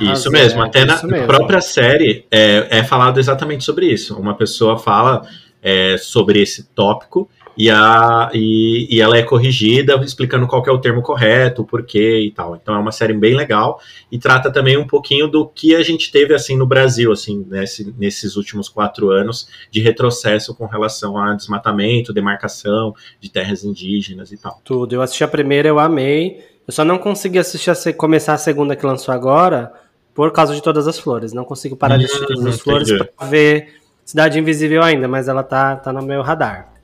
[0.00, 1.28] Isso mesmo, é, até na mesmo.
[1.28, 4.18] própria série é, é falado exatamente sobre isso.
[4.18, 5.24] Uma pessoa fala
[5.62, 10.78] é, sobre esse tópico e, a, e, e ela é corrigida explicando qual é o
[10.80, 12.54] termo correto, o porquê e tal.
[12.56, 13.80] Então é uma série bem legal
[14.12, 17.94] e trata também um pouquinho do que a gente teve assim no Brasil, assim, nesse,
[17.98, 24.36] nesses últimos quatro anos de retrocesso com relação a desmatamento, demarcação de terras indígenas e
[24.36, 24.60] tal.
[24.64, 24.94] Tudo.
[24.94, 26.44] Eu assisti a primeira, eu amei.
[26.66, 29.72] Eu só não consegui assistir a se- começar a segunda que lançou agora
[30.14, 31.32] por causa de Todas as Flores.
[31.32, 35.28] Não consigo parar de assistir Hum, Todas as Flores pra ver Cidade Invisível ainda, mas
[35.28, 36.75] ela tá, tá no meu radar.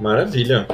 [0.00, 0.66] Maravilha.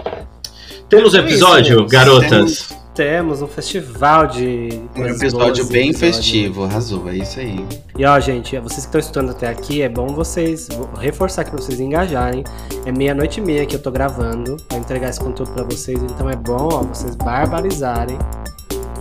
[0.89, 2.77] Temos É isso, episódio, temos- garotas.
[2.95, 4.69] Temos um festival de.
[4.97, 6.15] Um episódio boas, bem episódio.
[6.15, 7.67] festivo, arrasou, é isso aí.
[7.99, 11.51] E ó, gente, vocês que estão escutando até aqui, é bom vocês vou reforçar que
[11.53, 12.43] vocês engajarem.
[12.87, 16.31] É meia-noite e meia que eu tô gravando pra entregar esse conteúdo pra vocês, então
[16.31, 18.17] é bom, ó, vocês barbarizarem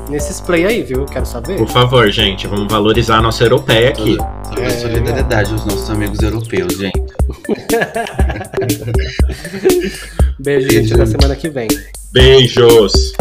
[0.09, 1.05] nesses play aí, viu?
[1.05, 1.57] Quero saber.
[1.57, 4.17] Por favor, gente, vamos valorizar a nossa europeia aqui.
[4.59, 4.69] É.
[4.69, 6.99] solidariedade aos nossos amigos europeus, gente.
[10.39, 10.95] Beijo, gente, Beijo.
[10.95, 11.67] até semana que vem.
[12.11, 13.13] Beijos!